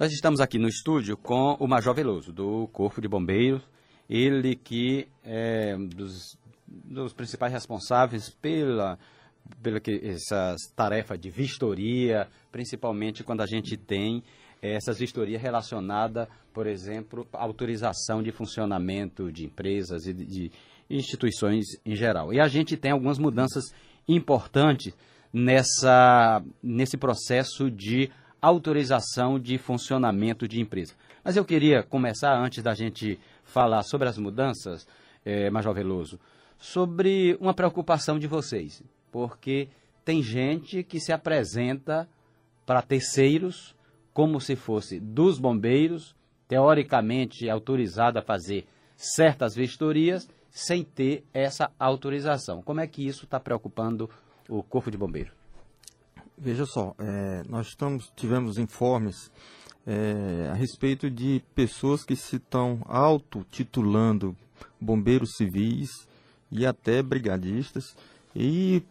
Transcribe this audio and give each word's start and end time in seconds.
Nós 0.00 0.12
estamos 0.12 0.40
aqui 0.40 0.58
no 0.58 0.66
estúdio 0.66 1.14
com 1.14 1.58
o 1.60 1.68
Major 1.68 1.94
Veloso, 1.94 2.32
do 2.32 2.66
Corpo 2.68 3.02
de 3.02 3.06
Bombeiros, 3.06 3.60
ele 4.08 4.56
que 4.56 5.06
é 5.22 5.76
dos, 5.76 6.38
dos 6.66 7.12
principais 7.12 7.52
responsáveis 7.52 8.30
pela, 8.30 8.98
pela 9.62 9.78
que, 9.78 10.00
essa 10.02 10.56
tarefa 10.74 11.18
de 11.18 11.28
vistoria, 11.28 12.26
principalmente 12.50 13.22
quando 13.22 13.42
a 13.42 13.46
gente 13.46 13.76
tem 13.76 14.22
essas 14.62 14.98
vistorias 14.98 15.42
relacionadas, 15.42 16.26
por 16.50 16.66
exemplo, 16.66 17.28
à 17.30 17.42
autorização 17.42 18.22
de 18.22 18.32
funcionamento 18.32 19.30
de 19.30 19.44
empresas 19.44 20.06
e 20.06 20.14
de, 20.14 20.24
de 20.24 20.52
instituições 20.88 21.66
em 21.84 21.94
geral. 21.94 22.32
E 22.32 22.40
a 22.40 22.48
gente 22.48 22.74
tem 22.74 22.92
algumas 22.92 23.18
mudanças 23.18 23.64
importantes 24.08 24.94
nessa, 25.30 26.42
nesse 26.62 26.96
processo 26.96 27.70
de 27.70 28.10
autorização 28.40 29.38
de 29.38 29.58
funcionamento 29.58 30.48
de 30.48 30.60
empresa. 30.60 30.94
Mas 31.24 31.36
eu 31.36 31.44
queria 31.44 31.82
começar, 31.82 32.36
antes 32.36 32.62
da 32.62 32.74
gente 32.74 33.18
falar 33.44 33.82
sobre 33.82 34.08
as 34.08 34.16
mudanças, 34.16 34.86
é, 35.24 35.50
Major 35.50 35.74
Veloso, 35.74 36.18
sobre 36.58 37.36
uma 37.40 37.54
preocupação 37.54 38.18
de 38.18 38.26
vocês, 38.26 38.82
porque 39.10 39.68
tem 40.04 40.22
gente 40.22 40.82
que 40.82 41.00
se 41.00 41.12
apresenta 41.12 42.08
para 42.64 42.82
terceiros 42.82 43.74
como 44.12 44.40
se 44.40 44.56
fosse 44.56 44.98
dos 45.00 45.38
bombeiros, 45.38 46.14
teoricamente 46.48 47.48
autorizado 47.48 48.18
a 48.18 48.22
fazer 48.22 48.66
certas 48.96 49.54
vistorias, 49.54 50.28
sem 50.50 50.82
ter 50.82 51.24
essa 51.32 51.70
autorização. 51.78 52.60
Como 52.60 52.80
é 52.80 52.86
que 52.86 53.06
isso 53.06 53.24
está 53.24 53.38
preocupando 53.38 54.10
o 54.48 54.62
Corpo 54.62 54.90
de 54.90 54.98
Bombeiros? 54.98 55.39
Veja 56.42 56.64
só, 56.64 56.94
é, 56.98 57.42
nós 57.50 57.66
estamos, 57.66 58.10
tivemos 58.16 58.56
informes 58.56 59.30
é, 59.86 60.48
a 60.50 60.54
respeito 60.54 61.10
de 61.10 61.42
pessoas 61.54 62.02
que 62.02 62.16
se 62.16 62.36
estão 62.36 62.80
autotitulando 62.86 64.34
bombeiros 64.80 65.36
civis 65.36 66.08
e 66.50 66.64
até 66.64 67.02
brigadistas 67.02 67.94
e 68.34 68.82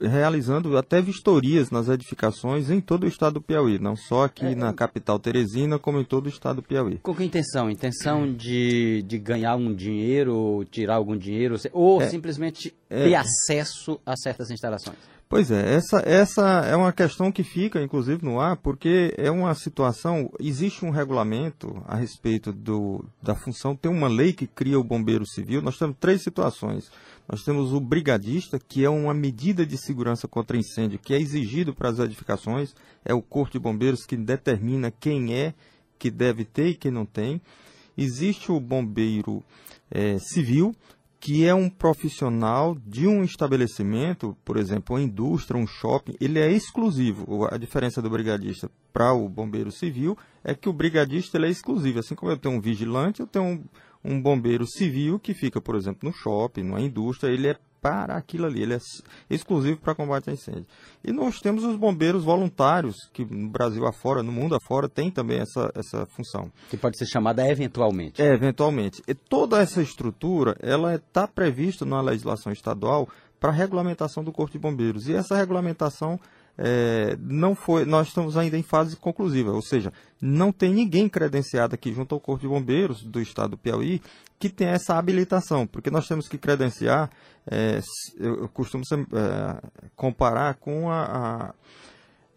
realizando 0.00 0.76
até 0.76 1.00
vistorias 1.00 1.70
nas 1.70 1.88
edificações 1.88 2.70
em 2.70 2.80
todo 2.80 3.04
o 3.04 3.08
estado 3.08 3.34
do 3.34 3.42
Piauí, 3.42 3.78
não 3.78 3.96
só 3.96 4.24
aqui 4.24 4.46
é, 4.46 4.54
na 4.54 4.72
capital 4.72 5.18
Teresina, 5.18 5.78
como 5.78 6.00
em 6.00 6.04
todo 6.04 6.26
o 6.26 6.28
estado 6.28 6.56
do 6.56 6.62
Piauí. 6.62 6.98
Com 7.02 7.14
que 7.14 7.24
intenção? 7.24 7.70
Intenção 7.70 8.32
de, 8.32 9.02
de 9.02 9.18
ganhar 9.18 9.56
um 9.56 9.74
dinheiro, 9.74 10.64
tirar 10.70 10.96
algum 10.96 11.16
dinheiro, 11.16 11.56
ou 11.72 12.00
é, 12.00 12.08
simplesmente 12.08 12.74
é, 12.88 13.04
ter 13.04 13.14
acesso 13.14 14.00
a 14.06 14.16
certas 14.16 14.50
instalações? 14.50 14.98
Pois 15.28 15.50
é, 15.50 15.74
essa, 15.74 16.02
essa 16.06 16.42
é 16.64 16.74
uma 16.74 16.90
questão 16.90 17.30
que 17.30 17.42
fica, 17.42 17.82
inclusive, 17.82 18.24
no 18.24 18.40
ar, 18.40 18.56
porque 18.56 19.12
é 19.18 19.30
uma 19.30 19.54
situação. 19.54 20.30
Existe 20.40 20.86
um 20.86 20.90
regulamento 20.90 21.82
a 21.86 21.96
respeito 21.96 22.50
do, 22.50 23.04
da 23.22 23.34
função, 23.34 23.76
tem 23.76 23.92
uma 23.92 24.08
lei 24.08 24.32
que 24.32 24.46
cria 24.46 24.80
o 24.80 24.84
bombeiro 24.84 25.26
civil. 25.26 25.60
Nós 25.60 25.76
temos 25.76 25.96
três 26.00 26.22
situações. 26.22 26.90
Nós 27.28 27.44
temos 27.44 27.74
o 27.74 27.80
brigadista, 27.80 28.58
que 28.58 28.82
é 28.84 28.88
uma 28.88 29.12
medida 29.12 29.66
de 29.66 29.76
segurança 29.76 30.26
contra 30.26 30.56
incêndio 30.56 30.98
que 30.98 31.12
é 31.12 31.20
exigido 31.20 31.74
para 31.74 31.90
as 31.90 31.98
edificações. 31.98 32.74
É 33.04 33.12
o 33.12 33.20
Corpo 33.20 33.52
de 33.52 33.58
Bombeiros 33.58 34.06
que 34.06 34.16
determina 34.16 34.90
quem 34.90 35.34
é 35.34 35.52
que 35.98 36.10
deve 36.10 36.44
ter 36.44 36.68
e 36.68 36.74
quem 36.74 36.90
não 36.90 37.04
tem. 37.04 37.40
Existe 37.96 38.50
o 38.50 38.58
bombeiro 38.58 39.42
é, 39.90 40.18
civil, 40.18 40.74
que 41.20 41.44
é 41.44 41.54
um 41.54 41.68
profissional 41.68 42.76
de 42.86 43.06
um 43.06 43.24
estabelecimento, 43.24 44.36
por 44.44 44.56
exemplo, 44.56 44.94
uma 44.94 45.02
indústria, 45.02 45.60
um 45.60 45.66
shopping, 45.66 46.14
ele 46.20 46.38
é 46.38 46.50
exclusivo. 46.50 47.46
A 47.50 47.58
diferença 47.58 48.00
do 48.00 48.08
brigadista 48.08 48.70
para 48.92 49.12
o 49.12 49.28
bombeiro 49.28 49.72
civil 49.72 50.16
é 50.44 50.54
que 50.54 50.68
o 50.68 50.72
brigadista 50.72 51.36
ele 51.36 51.46
é 51.46 51.50
exclusivo. 51.50 51.98
Assim 51.98 52.14
como 52.14 52.30
eu 52.32 52.38
tenho 52.38 52.54
um 52.54 52.60
vigilante, 52.60 53.20
eu 53.20 53.26
tenho 53.26 53.44
um, 53.44 53.64
um 54.04 54.20
bombeiro 54.20 54.66
civil 54.66 55.18
que 55.18 55.34
fica, 55.34 55.60
por 55.60 55.76
exemplo, 55.76 56.08
no 56.08 56.14
shopping, 56.14 56.62
numa 56.62 56.80
indústria, 56.80 57.30
ele 57.30 57.48
é 57.48 57.56
para 57.80 58.16
aquilo 58.16 58.46
ali, 58.46 58.62
ele 58.62 58.74
é 58.74 58.78
exclusivo 59.30 59.78
para 59.78 59.94
combate 59.94 60.30
a 60.30 60.32
incêndio. 60.32 60.66
E 61.04 61.12
nós 61.12 61.38
temos 61.38 61.64
os 61.64 61.76
bombeiros 61.76 62.24
voluntários, 62.24 62.96
que 63.12 63.24
no 63.24 63.48
Brasil 63.48 63.86
afora, 63.86 64.22
no 64.22 64.32
mundo 64.32 64.56
afora, 64.56 64.88
tem 64.88 65.10
também 65.10 65.38
essa, 65.38 65.70
essa 65.74 66.06
função. 66.06 66.50
Que 66.70 66.76
pode 66.76 66.98
ser 66.98 67.06
chamada 67.06 67.46
eventualmente. 67.48 68.20
É, 68.20 68.34
eventualmente. 68.34 69.02
E 69.06 69.14
toda 69.14 69.60
essa 69.60 69.80
estrutura, 69.80 70.56
ela 70.60 70.96
está 70.96 71.26
prevista 71.26 71.84
na 71.84 72.00
legislação 72.00 72.52
estadual 72.52 73.08
para 73.38 73.50
a 73.50 73.54
regulamentação 73.54 74.24
do 74.24 74.32
Corpo 74.32 74.52
de 74.52 74.58
Bombeiros. 74.58 75.06
E 75.06 75.14
essa 75.14 75.36
regulamentação 75.36 76.18
é, 76.58 77.16
não 77.20 77.54
foi, 77.54 77.84
nós 77.84 78.08
estamos 78.08 78.36
ainda 78.36 78.58
em 78.58 78.62
fase 78.64 78.96
conclusiva, 78.96 79.52
ou 79.52 79.62
seja, 79.62 79.92
não 80.20 80.50
tem 80.50 80.74
ninguém 80.74 81.08
credenciado 81.08 81.74
aqui 81.74 81.92
junto 81.92 82.16
ao 82.16 82.20
Corpo 82.20 82.42
de 82.42 82.48
Bombeiros 82.48 83.04
do 83.04 83.20
Estado 83.20 83.50
do 83.50 83.58
Piauí 83.58 84.02
que 84.40 84.48
tenha 84.48 84.72
essa 84.72 84.96
habilitação, 84.96 85.66
porque 85.66 85.90
nós 85.90 86.06
temos 86.06 86.28
que 86.28 86.36
credenciar, 86.36 87.10
é, 87.48 87.80
eu 88.18 88.48
costumo 88.48 88.82
é, 88.84 89.62
comparar 89.96 90.54
com 90.54 90.90
a, 90.90 91.54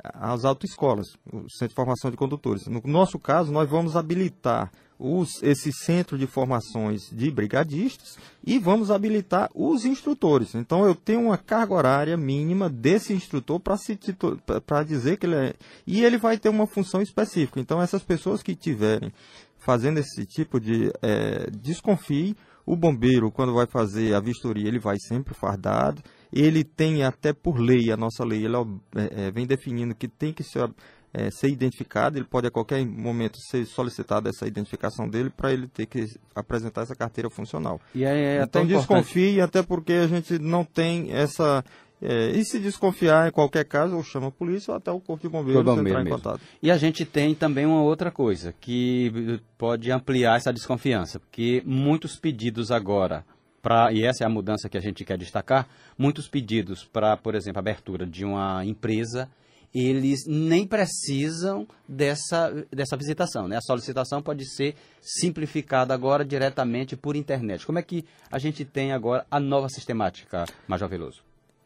a, 0.03 0.33
as 0.33 0.45
autoescolas, 0.45 1.15
o 1.31 1.49
Centro 1.49 1.69
de 1.69 1.75
Formação 1.75 2.09
de 2.09 2.17
Condutores. 2.17 2.65
No 2.67 2.81
nosso 2.85 3.19
caso, 3.19 3.51
nós 3.51 3.69
vamos 3.69 3.95
habilitar 3.95 4.71
os, 5.01 5.41
esse 5.41 5.73
centro 5.73 6.15
de 6.15 6.27
formações 6.27 7.09
de 7.11 7.31
brigadistas 7.31 8.19
e 8.45 8.59
vamos 8.59 8.91
habilitar 8.91 9.49
os 9.55 9.83
instrutores. 9.83 10.53
Então 10.53 10.85
eu 10.85 10.93
tenho 10.93 11.21
uma 11.21 11.37
carga 11.37 11.73
horária 11.73 12.15
mínima 12.15 12.69
desse 12.69 13.11
instrutor 13.11 13.59
para 13.59 14.83
dizer 14.83 15.17
que 15.17 15.25
ele 15.25 15.35
é. 15.35 15.53
E 15.87 16.05
ele 16.05 16.19
vai 16.19 16.37
ter 16.37 16.49
uma 16.49 16.67
função 16.67 17.01
específica. 17.01 17.59
Então 17.59 17.81
essas 17.81 18.03
pessoas 18.03 18.43
que 18.43 18.51
estiverem 18.51 19.11
fazendo 19.57 19.97
esse 19.97 20.23
tipo 20.25 20.59
de. 20.59 20.91
É, 21.01 21.49
desconfie. 21.49 22.35
O 22.63 22.75
bombeiro, 22.75 23.31
quando 23.31 23.55
vai 23.55 23.65
fazer 23.65 24.13
a 24.13 24.19
vistoria, 24.19 24.67
ele 24.67 24.77
vai 24.77 24.97
sempre 24.99 25.33
fardado. 25.33 26.03
Ele 26.31 26.63
tem 26.63 27.03
até 27.03 27.33
por 27.33 27.59
lei, 27.59 27.91
a 27.91 27.97
nossa 27.97 28.23
lei, 28.23 28.45
ela 28.45 28.59
é, 28.95 29.25
é, 29.25 29.31
vem 29.31 29.47
definindo 29.47 29.95
que 29.95 30.07
tem 30.07 30.31
que 30.31 30.43
ser 30.43 30.69
é, 31.13 31.29
ser 31.29 31.49
identificado, 31.49 32.17
ele 32.17 32.25
pode 32.25 32.47
a 32.47 32.51
qualquer 32.51 32.85
momento 32.85 33.37
ser 33.39 33.65
solicitado 33.65 34.29
essa 34.29 34.47
identificação 34.47 35.07
dele 35.07 35.29
para 35.29 35.51
ele 35.51 35.67
ter 35.67 35.85
que 35.85 36.07
apresentar 36.33 36.81
essa 36.81 36.95
carteira 36.95 37.29
funcional. 37.29 37.79
E 37.93 38.03
é, 38.03 38.37
é 38.37 38.43
então 38.43 38.65
desconfie, 38.65 39.41
até 39.41 39.61
porque 39.61 39.93
a 39.93 40.07
gente 40.07 40.39
não 40.39 40.63
tem 40.63 41.11
essa. 41.11 41.63
É, 42.03 42.31
e 42.31 42.43
se 42.43 42.57
desconfiar 42.57 43.27
em 43.27 43.31
qualquer 43.31 43.63
caso, 43.63 43.95
ou 43.95 44.03
chama 44.03 44.27
a 44.27 44.31
polícia 44.31 44.71
ou 44.71 44.77
até 44.77 44.89
o 44.89 44.99
Corpo 44.99 45.21
de 45.21 45.29
Bombeiros 45.29 45.63
bombeiro 45.63 45.89
entrar 45.89 46.01
em 46.01 46.03
mesmo. 46.05 46.17
contato. 46.17 46.41
E 46.61 46.71
a 46.71 46.77
gente 46.77 47.05
tem 47.05 47.35
também 47.35 47.65
uma 47.65 47.83
outra 47.83 48.09
coisa 48.09 48.55
que 48.59 49.39
pode 49.55 49.91
ampliar 49.91 50.37
essa 50.37 50.51
desconfiança, 50.51 51.19
porque 51.19 51.61
muitos 51.65 52.15
pedidos 52.15 52.71
agora 52.71 53.23
Pra, 53.61 53.93
e 53.93 54.03
essa 54.03 54.23
é 54.23 54.25
a 54.25 54.29
mudança 54.29 54.67
que 54.67 54.75
a 54.75 54.81
gente 54.81 55.05
quer 55.05 55.19
destacar, 55.19 55.67
muitos 55.95 56.27
pedidos 56.27 56.83
para, 56.83 57.15
por 57.15 57.35
exemplo, 57.35 57.59
abertura 57.59 58.07
de 58.07 58.25
uma 58.25 58.65
empresa 58.65 59.29
eles 59.73 60.25
nem 60.27 60.67
precisam 60.67 61.67
dessa, 61.87 62.51
dessa 62.71 62.97
visitação. 62.97 63.47
Né? 63.47 63.57
A 63.57 63.61
solicitação 63.61 64.21
pode 64.21 64.45
ser 64.45 64.75
simplificada 65.01 65.93
agora 65.93 66.25
diretamente 66.25 66.95
por 66.95 67.15
internet. 67.15 67.65
Como 67.65 67.79
é 67.79 67.81
que 67.81 68.05
a 68.31 68.37
gente 68.37 68.65
tem 68.65 68.91
agora 68.91 69.25
a 69.31 69.39
nova 69.39 69.69
sistemática, 69.69 70.45
Major 70.67 70.89
Veloso? 70.89 71.23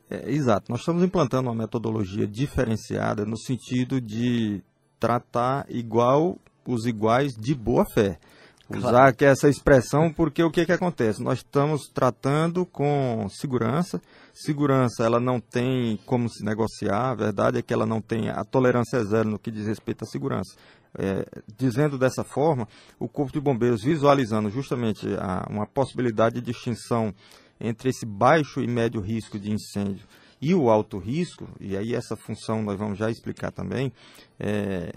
É, 0.09 0.29
exato. 0.29 0.71
Nós 0.71 0.81
estamos 0.81 1.03
implantando 1.03 1.49
uma 1.49 1.55
metodologia 1.55 2.27
diferenciada 2.27 3.25
no 3.25 3.37
sentido 3.37 3.99
de 3.99 4.61
tratar 4.99 5.65
igual 5.69 6.37
os 6.67 6.85
iguais 6.85 7.33
de 7.33 7.55
boa 7.55 7.85
fé. 7.85 8.19
Usar 8.67 9.13
claro. 9.13 9.15
essa 9.19 9.47
expressão 9.47 10.11
porque 10.11 10.43
o 10.43 10.49
que, 10.49 10.65
que 10.65 10.71
acontece? 10.71 11.21
Nós 11.21 11.39
estamos 11.39 11.87
tratando 11.93 12.65
com 12.65 13.27
segurança. 13.29 14.01
Segurança, 14.33 15.03
ela 15.03 15.19
não 15.19 15.39
tem 15.39 15.97
como 16.05 16.27
se 16.27 16.43
negociar. 16.43 17.11
A 17.11 17.15
verdade 17.15 17.59
é 17.59 17.61
que 17.61 17.73
ela 17.73 17.85
não 17.85 18.01
tem 18.01 18.29
a 18.29 18.43
tolerância 18.43 18.97
é 18.97 19.03
zero 19.03 19.29
no 19.29 19.39
que 19.39 19.51
diz 19.51 19.67
respeito 19.67 20.03
à 20.03 20.07
segurança. 20.07 20.55
É, 20.97 21.25
dizendo 21.57 21.97
dessa 21.97 22.23
forma, 22.23 22.67
o 22.97 23.07
Corpo 23.07 23.31
de 23.31 23.39
Bombeiros 23.39 23.83
visualizando 23.83 24.49
justamente 24.49 25.07
a, 25.19 25.45
uma 25.49 25.67
possibilidade 25.67 26.35
de 26.35 26.51
distinção 26.51 27.13
entre 27.59 27.89
esse 27.89 28.05
baixo 28.05 28.61
e 28.61 28.67
médio 28.67 28.99
risco 28.99 29.37
de 29.37 29.51
incêndio 29.51 30.05
e 30.41 30.53
o 30.53 30.69
alto 30.69 30.97
risco, 30.97 31.47
e 31.59 31.75
aí 31.77 31.95
essa 31.95 32.15
função 32.15 32.61
nós 32.61 32.77
vamos 32.77 32.97
já 32.97 33.09
explicar 33.09 33.51
também, 33.51 33.91
é, 34.39 34.93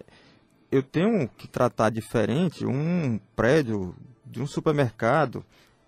eu 0.71 0.83
tenho 0.83 1.29
que 1.29 1.49
tratar 1.49 1.91
diferente 1.91 2.67
um 2.67 3.19
prédio 3.35 3.95
de 4.25 4.43
um 4.43 4.47
supermercado 4.47 5.45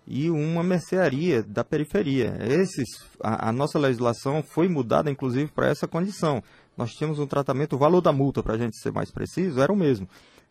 e 0.07 0.29
uma 0.29 0.63
mercearia 0.63 1.43
da 1.43 1.63
periferia. 1.63 2.35
Esses, 2.41 2.87
a, 3.21 3.49
a 3.49 3.51
nossa 3.51 3.77
legislação 3.77 4.41
foi 4.41 4.67
mudada, 4.67 5.11
inclusive, 5.11 5.51
para 5.51 5.67
essa 5.67 5.87
condição. 5.87 6.43
Nós 6.75 6.91
tínhamos 6.91 7.19
um 7.19 7.27
tratamento, 7.27 7.75
o 7.75 7.79
valor 7.79 8.01
da 8.01 8.11
multa, 8.11 8.41
para 8.41 8.55
a 8.55 8.57
gente 8.57 8.77
ser 8.77 8.91
mais 8.91 9.11
preciso, 9.11 9.61
era 9.61 9.71
o 9.71 9.75
mesmo. 9.75 10.07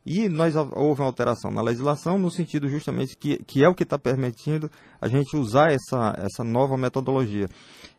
E 0.06 0.28
nós 0.28 0.54
houve 0.56 1.02
uma 1.02 1.08
alteração 1.08 1.50
na 1.50 1.60
legislação 1.60 2.18
no 2.18 2.30
sentido 2.30 2.68
justamente 2.68 3.16
que, 3.16 3.36
que 3.44 3.62
é 3.62 3.68
o 3.68 3.74
que 3.74 3.82
está 3.82 3.98
permitindo 3.98 4.70
a 5.00 5.08
gente 5.08 5.36
usar 5.36 5.72
essa, 5.72 6.14
essa 6.18 6.42
nova 6.42 6.76
metodologia. 6.76 7.48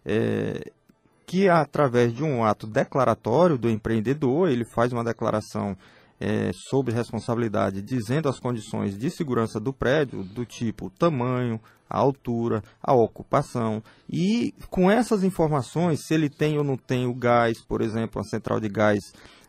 É, 0.04 0.72
que 1.28 1.48
através 1.48 2.14
de 2.14 2.24
um 2.24 2.44
ato 2.44 2.66
declaratório 2.66 3.58
do 3.58 3.70
empreendedor, 3.70 4.50
ele 4.50 4.66
faz 4.66 4.92
uma 4.92 5.04
declaração 5.04 5.78
é, 6.22 6.52
sob 6.54 6.92
responsabilidade, 6.92 7.82
dizendo 7.82 8.30
as 8.30 8.40
condições 8.40 8.96
de 8.96 9.10
segurança 9.10 9.60
do 9.60 9.74
prédio, 9.74 10.24
do 10.24 10.46
tipo 10.46 10.92
tamanho, 10.92 11.60
a 11.90 11.98
altura, 11.98 12.64
a 12.82 12.94
ocupação. 12.94 13.82
E 14.08 14.54
com 14.70 14.90
essas 14.90 15.24
informações, 15.24 16.06
se 16.06 16.14
ele 16.14 16.30
tem 16.30 16.60
ou 16.60 16.64
não 16.64 16.78
tem 16.78 17.08
o 17.08 17.14
gás, 17.16 17.60
por 17.60 17.82
exemplo, 17.82 18.22
a 18.22 18.24
central 18.24 18.60
de 18.60 18.70
gás 18.70 19.00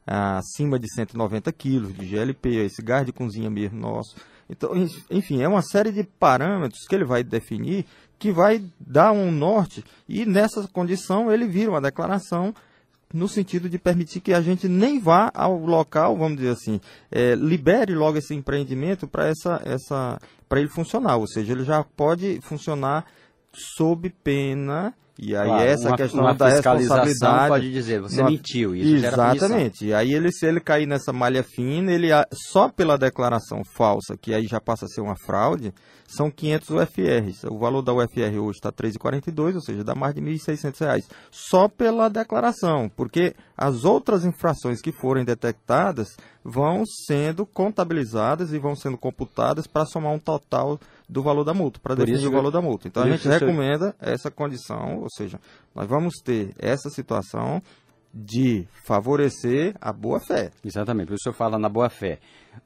ah, 0.06 0.38
acima 0.38 0.78
de 0.78 0.90
190 0.92 1.52
kg 1.52 1.92
de 1.92 2.06
GLP, 2.06 2.64
esse 2.64 2.80
gás 2.80 3.04
de 3.04 3.12
cozinha 3.12 3.50
mesmo 3.50 3.78
nosso. 3.78 4.16
Então, 4.48 4.70
enfim, 5.10 5.42
é 5.42 5.48
uma 5.48 5.62
série 5.62 5.92
de 5.92 6.04
parâmetros 6.04 6.86
que 6.88 6.94
ele 6.94 7.04
vai 7.04 7.22
definir 7.22 7.84
que 8.18 8.30
vai 8.30 8.64
dar 8.78 9.10
um 9.10 9.32
norte 9.32 9.82
e 10.08 10.24
nessa 10.24 10.68
condição 10.68 11.32
ele 11.32 11.44
vira 11.44 11.70
uma 11.72 11.80
declaração 11.80 12.54
no 13.12 13.28
sentido 13.28 13.68
de 13.68 13.78
permitir 13.78 14.20
que 14.20 14.32
a 14.32 14.40
gente 14.40 14.68
nem 14.68 14.98
vá 14.98 15.30
ao 15.34 15.58
local, 15.58 16.16
vamos 16.16 16.38
dizer 16.38 16.50
assim, 16.50 16.80
é, 17.10 17.34
libere 17.34 17.94
logo 17.94 18.18
esse 18.18 18.34
empreendimento 18.34 19.06
para 19.06 19.28
essa, 19.28 19.60
essa, 19.64 20.18
para 20.48 20.60
ele 20.60 20.68
funcionar, 20.68 21.16
ou 21.16 21.26
seja, 21.26 21.52
ele 21.52 21.64
já 21.64 21.84
pode 21.84 22.40
funcionar 22.42 23.04
sob 23.52 24.10
pena 24.24 24.94
e 25.24 25.36
aí 25.36 25.46
claro, 25.46 25.62
essa 25.62 25.88
uma, 25.88 25.96
questão 25.96 26.20
uma 26.20 26.34
da 26.34 26.48
responsabilidade 26.48 27.48
pode 27.48 27.72
dizer, 27.72 28.00
você 28.00 28.20
uma, 28.20 28.28
mentiu, 28.28 28.74
isso 28.74 29.06
Exatamente. 29.06 29.86
E 29.86 29.94
aí 29.94 30.12
ele 30.12 30.32
se 30.32 30.44
ele 30.44 30.58
cair 30.58 30.84
nessa 30.84 31.12
malha 31.12 31.44
fina, 31.44 31.92
ele 31.92 32.08
só 32.50 32.68
pela 32.68 32.98
declaração 32.98 33.62
falsa, 33.76 34.16
que 34.20 34.34
aí 34.34 34.48
já 34.48 34.60
passa 34.60 34.86
a 34.86 34.88
ser 34.88 35.00
uma 35.00 35.14
fraude, 35.14 35.72
são 36.08 36.28
500 36.28 36.70
UFRs. 36.70 37.44
O 37.44 37.56
valor 37.56 37.82
da 37.82 37.94
UFR 37.94 38.36
hoje 38.40 38.58
está 38.58 38.72
3,42, 38.72 39.54
ou 39.54 39.60
seja, 39.60 39.84
dá 39.84 39.94
mais 39.94 40.12
de 40.12 40.20
R$ 40.20 40.34
1.600. 40.34 41.04
Só 41.30 41.68
pela 41.68 42.08
declaração, 42.08 42.90
porque 42.94 43.32
as 43.56 43.84
outras 43.84 44.24
infrações 44.24 44.80
que 44.82 44.90
forem 44.90 45.24
detectadas 45.24 46.16
vão 46.44 46.84
sendo 46.84 47.46
contabilizadas 47.46 48.52
e 48.52 48.58
vão 48.58 48.74
sendo 48.74 48.98
computadas 48.98 49.66
para 49.68 49.86
somar 49.86 50.12
um 50.12 50.18
total 50.18 50.80
do 51.08 51.22
valor 51.22 51.44
da 51.44 51.52
multa, 51.52 51.78
para 51.80 51.94
definir 51.94 52.26
o 52.26 52.32
valor 52.32 52.50
da 52.50 52.60
multa. 52.60 52.88
Então 52.88 53.02
a 53.02 53.10
gente 53.10 53.28
recomenda 53.28 53.94
essa 54.00 54.30
condição, 54.30 55.00
ou 55.02 55.08
seja, 55.12 55.40
nós 55.74 55.88
vamos 55.88 56.14
ter 56.24 56.54
essa 56.58 56.90
situação 56.90 57.62
de 58.14 58.66
favorecer 58.84 59.74
a 59.80 59.92
boa-fé. 59.92 60.50
Exatamente, 60.62 61.12
o 61.12 61.18
senhor 61.18 61.34
fala 61.34 61.58
na 61.58 61.68
boa-fé. 61.68 62.18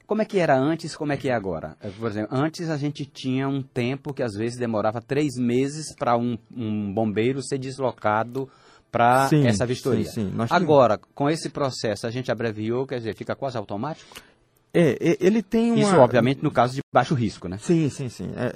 Como 0.07 0.21
é 0.21 0.25
que 0.25 0.39
era 0.39 0.59
antes, 0.59 0.97
como 0.97 1.13
é 1.13 1.17
que 1.17 1.29
é 1.29 1.35
agora? 1.35 1.77
É, 1.81 1.89
por 1.89 2.11
exemplo, 2.11 2.37
antes 2.37 2.69
a 2.69 2.77
gente 2.77 3.05
tinha 3.05 3.49
um 3.49 3.63
tempo 3.63 4.13
que 4.13 4.23
às 4.23 4.35
vezes 4.35 4.59
demorava 4.59 5.01
três 5.01 5.37
meses 5.37 5.95
para 5.95 6.17
um, 6.17 6.37
um 6.51 6.93
bombeiro 6.93 7.41
ser 7.43 7.59
deslocado 7.59 8.49
para 8.91 9.29
essa 9.45 9.67
vistoria. 9.67 10.07
Sim, 10.07 10.31
sim. 10.31 10.47
Agora, 10.51 10.99
com 11.15 11.29
esse 11.29 11.51
processo, 11.51 12.07
a 12.07 12.11
gente 12.11 12.33
abreviou, 12.33 12.87
quer 12.87 12.99
dizer, 12.99 13.15
fica 13.15 13.37
quase 13.37 13.57
automático? 13.57 14.11
É, 14.75 15.17
ele 15.21 15.43
tem 15.43 15.73
uma... 15.73 15.81
Isso, 15.81 15.97
obviamente, 15.97 16.43
no 16.43 16.51
caso 16.51 16.75
de 16.75 16.83
baixo 16.93 17.15
risco, 17.15 17.49
né? 17.49 17.57
Sim, 17.59 17.89
sim, 17.89 18.09
sim. 18.09 18.31
É, 18.37 18.53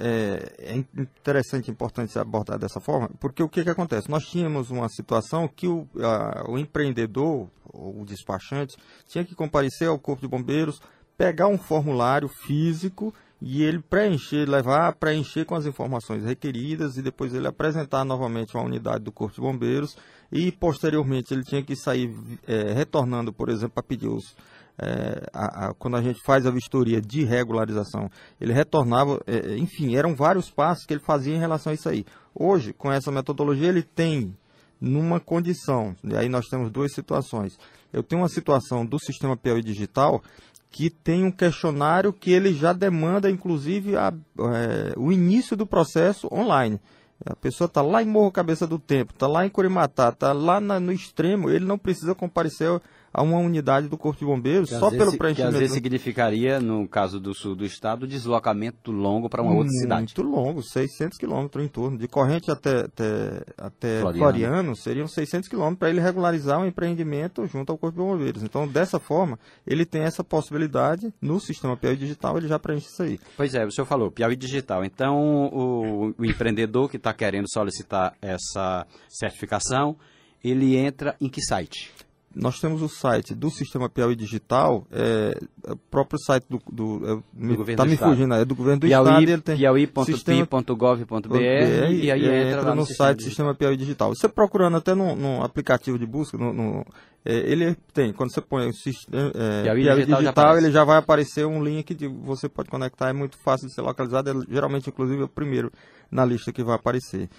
é, 0.59 0.73
é 0.73 0.77
interessante, 0.77 1.71
importante 1.71 2.17
abordar 2.19 2.59
dessa 2.59 2.79
forma, 2.79 3.09
porque 3.19 3.41
o 3.41 3.49
que, 3.49 3.63
que 3.63 3.69
acontece? 3.69 4.09
Nós 4.09 4.25
tínhamos 4.25 4.69
uma 4.69 4.87
situação 4.87 5.47
que 5.47 5.67
o, 5.67 5.87
a, 5.99 6.45
o 6.47 6.59
empreendedor, 6.59 7.47
o 7.73 8.03
despachante, 8.05 8.77
tinha 9.07 9.25
que 9.25 9.33
comparecer 9.33 9.87
ao 9.87 9.97
Corpo 9.97 10.21
de 10.21 10.27
Bombeiros, 10.27 10.79
pegar 11.17 11.47
um 11.47 11.57
formulário 11.57 12.27
físico 12.27 13.13
e 13.41 13.63
ele 13.63 13.79
preencher, 13.79 14.47
levar, 14.47 14.93
preencher 14.93 15.45
com 15.45 15.55
as 15.55 15.65
informações 15.65 16.23
requeridas 16.23 16.97
e 16.97 17.01
depois 17.01 17.33
ele 17.33 17.47
apresentar 17.47 18.05
novamente 18.05 18.55
uma 18.55 18.63
unidade 18.63 19.03
do 19.03 19.11
Corpo 19.11 19.33
de 19.33 19.41
Bombeiros 19.41 19.97
e 20.31 20.51
posteriormente 20.51 21.33
ele 21.33 21.43
tinha 21.43 21.63
que 21.63 21.75
sair 21.75 22.15
é, 22.47 22.71
retornando, 22.73 23.33
por 23.33 23.49
exemplo, 23.49 23.73
para 23.73 23.83
pedir 23.83 24.07
os 24.07 24.35
é, 24.81 25.29
a, 25.31 25.67
a, 25.67 25.73
quando 25.75 25.95
a 25.95 26.01
gente 26.01 26.19
faz 26.23 26.45
a 26.45 26.51
vistoria 26.51 26.99
de 26.99 27.23
regularização, 27.23 28.09
ele 28.39 28.51
retornava, 28.51 29.21
é, 29.27 29.55
enfim, 29.57 29.95
eram 29.95 30.15
vários 30.15 30.49
passos 30.49 30.85
que 30.85 30.93
ele 30.93 31.03
fazia 31.05 31.35
em 31.35 31.39
relação 31.39 31.71
a 31.71 31.75
isso 31.75 31.87
aí. 31.87 32.03
Hoje, 32.33 32.73
com 32.73 32.91
essa 32.91 33.11
metodologia, 33.11 33.69
ele 33.69 33.83
tem 33.83 34.35
numa 34.79 35.19
condição, 35.19 35.95
e 36.03 36.15
aí 36.15 36.27
nós 36.27 36.47
temos 36.47 36.71
duas 36.71 36.91
situações. 36.93 37.57
Eu 37.93 38.01
tenho 38.01 38.21
uma 38.21 38.29
situação 38.29 38.83
do 38.83 38.97
sistema 38.97 39.37
POI 39.37 39.61
digital 39.61 40.23
que 40.71 40.89
tem 40.89 41.25
um 41.25 41.31
questionário 41.31 42.11
que 42.11 42.31
ele 42.31 42.53
já 42.53 42.73
demanda, 42.73 43.29
inclusive, 43.29 43.95
a, 43.95 44.11
é, 44.39 44.93
o 44.97 45.11
início 45.11 45.55
do 45.55 45.67
processo 45.67 46.27
online. 46.33 46.79
A 47.23 47.35
pessoa 47.35 47.67
está 47.67 47.83
lá 47.83 48.01
em 48.01 48.07
Morro 48.07 48.31
Cabeça 48.31 48.65
do 48.65 48.79
Tempo, 48.79 49.13
está 49.13 49.27
lá 49.27 49.45
em 49.45 49.49
Curimatá, 49.49 50.09
está 50.09 50.31
lá 50.31 50.59
na, 50.59 50.79
no 50.79 50.91
extremo, 50.91 51.51
ele 51.51 51.65
não 51.65 51.77
precisa 51.77 52.15
comparecer 52.15 52.81
a 53.13 53.21
uma 53.21 53.37
unidade 53.37 53.87
do 53.87 53.97
Corpo 53.97 54.19
de 54.19 54.25
Bombeiros 54.25 54.69
que 54.69 54.75
só 54.75 54.89
pelo 54.89 55.17
preenchimento. 55.17 55.51
Que 55.51 55.55
às 55.55 55.59
vezes 55.59 55.73
significaria, 55.73 56.59
no 56.59 56.87
caso 56.87 57.19
do 57.19 57.33
sul 57.33 57.55
do 57.55 57.65
estado, 57.65 58.07
deslocamento 58.07 58.91
longo 58.91 59.29
para 59.29 59.41
uma 59.41 59.51
outra 59.51 59.67
Muito 59.67 59.81
cidade. 59.81 60.01
Muito 60.01 60.23
longo, 60.23 60.63
600 60.63 61.17
quilômetros 61.17 61.65
em 61.65 61.67
torno. 61.67 61.97
De 61.97 62.07
corrente 62.07 62.49
até, 62.49 62.81
até, 62.81 63.43
até 63.57 63.99
Floriano. 64.01 64.17
Floriano 64.17 64.75
seriam 64.75 65.07
600 65.07 65.49
quilômetros 65.49 65.79
para 65.79 65.89
ele 65.89 65.99
regularizar 65.99 66.59
o 66.59 66.63
um 66.63 66.65
empreendimento 66.65 67.45
junto 67.47 67.71
ao 67.71 67.77
Corpo 67.77 67.99
de 67.99 68.03
Bombeiros. 68.03 68.43
Então, 68.43 68.67
dessa 68.67 68.99
forma, 68.99 69.37
ele 69.67 69.85
tem 69.85 70.03
essa 70.03 70.23
possibilidade 70.23 71.13
no 71.21 71.39
sistema 71.39 71.75
Piauí 71.75 71.97
Digital, 71.97 72.37
ele 72.37 72.47
já 72.47 72.57
preenche 72.57 72.87
isso 72.87 73.03
aí. 73.03 73.19
Pois 73.35 73.53
é, 73.53 73.65
o 73.65 73.71
senhor 73.71 73.85
falou, 73.85 74.09
Piauí 74.09 74.35
Digital. 74.35 74.85
Então, 74.85 75.49
o, 75.51 76.13
o 76.17 76.25
empreendedor 76.25 76.89
que 76.89 76.97
está 76.97 77.13
querendo 77.13 77.51
solicitar 77.51 78.13
essa 78.21 78.85
certificação, 79.09 79.97
ele 80.43 80.77
entra 80.77 81.15
em 81.19 81.27
que 81.27 81.41
site? 81.41 81.91
Nós 82.33 82.59
temos 82.59 82.81
o 82.81 82.87
site 82.87 83.35
do 83.35 83.49
Sistema 83.49 83.89
Piauí 83.89 84.15
Digital, 84.15 84.85
é, 84.91 85.37
é 85.67 85.71
o 85.73 85.75
próprio 85.75 86.17
site 86.19 86.45
do, 86.49 86.61
do, 86.71 87.23
é, 87.67 87.75
tá 87.75 87.85
me 87.85 87.97
fugindo, 87.97 88.33
é 88.33 88.45
do 88.45 88.55
governo 88.55 88.79
do 88.79 88.87
Piauí, 88.87 89.07
estado, 89.07 89.23
ele 89.23 89.41
tem 89.41 89.57
piauí.pi.gov.br 89.57 91.35
e, 91.35 92.05
e 92.05 92.11
aí 92.11 92.25
entra, 92.25 92.59
entra 92.59 92.75
no, 92.75 92.85
site 92.85 93.23
Sistema 93.23 93.53
Piauí 93.53 93.75
Digital. 93.75 94.15
Você 94.15 94.29
procurando 94.29 94.77
até 94.77 94.95
no, 94.95 95.15
no 95.15 95.43
aplicativo 95.43 95.99
de 95.99 96.05
busca, 96.05 96.37
no, 96.37 96.53
no 96.53 96.85
é, 97.23 97.35
ele 97.51 97.75
tem, 97.93 98.13
quando 98.13 98.33
você 98.33 98.41
põe 98.41 98.67
o 98.67 98.73
sistema, 98.73 99.31
é, 99.35 99.63
Piauí, 99.63 99.83
Piauí, 99.83 99.99
Digital, 99.99 100.19
Digital 100.19 100.53
já 100.53 100.57
ele 100.61 100.71
já 100.71 100.83
vai 100.83 100.97
aparecer 100.97 101.45
um 101.45 101.63
link 101.63 101.93
que 101.93 102.07
você 102.07 102.47
pode 102.47 102.69
conectar, 102.69 103.09
é 103.09 103.13
muito 103.13 103.37
fácil 103.37 103.67
de 103.67 103.73
ser 103.73 103.81
localizado, 103.81 104.29
é, 104.29 104.33
geralmente 104.49 104.89
inclusive 104.89 105.21
é 105.21 105.25
o 105.25 105.29
primeiro 105.29 105.71
na 106.09 106.25
lista 106.25 106.51
que 106.51 106.63
vai 106.63 106.75
aparecer. 106.75 107.29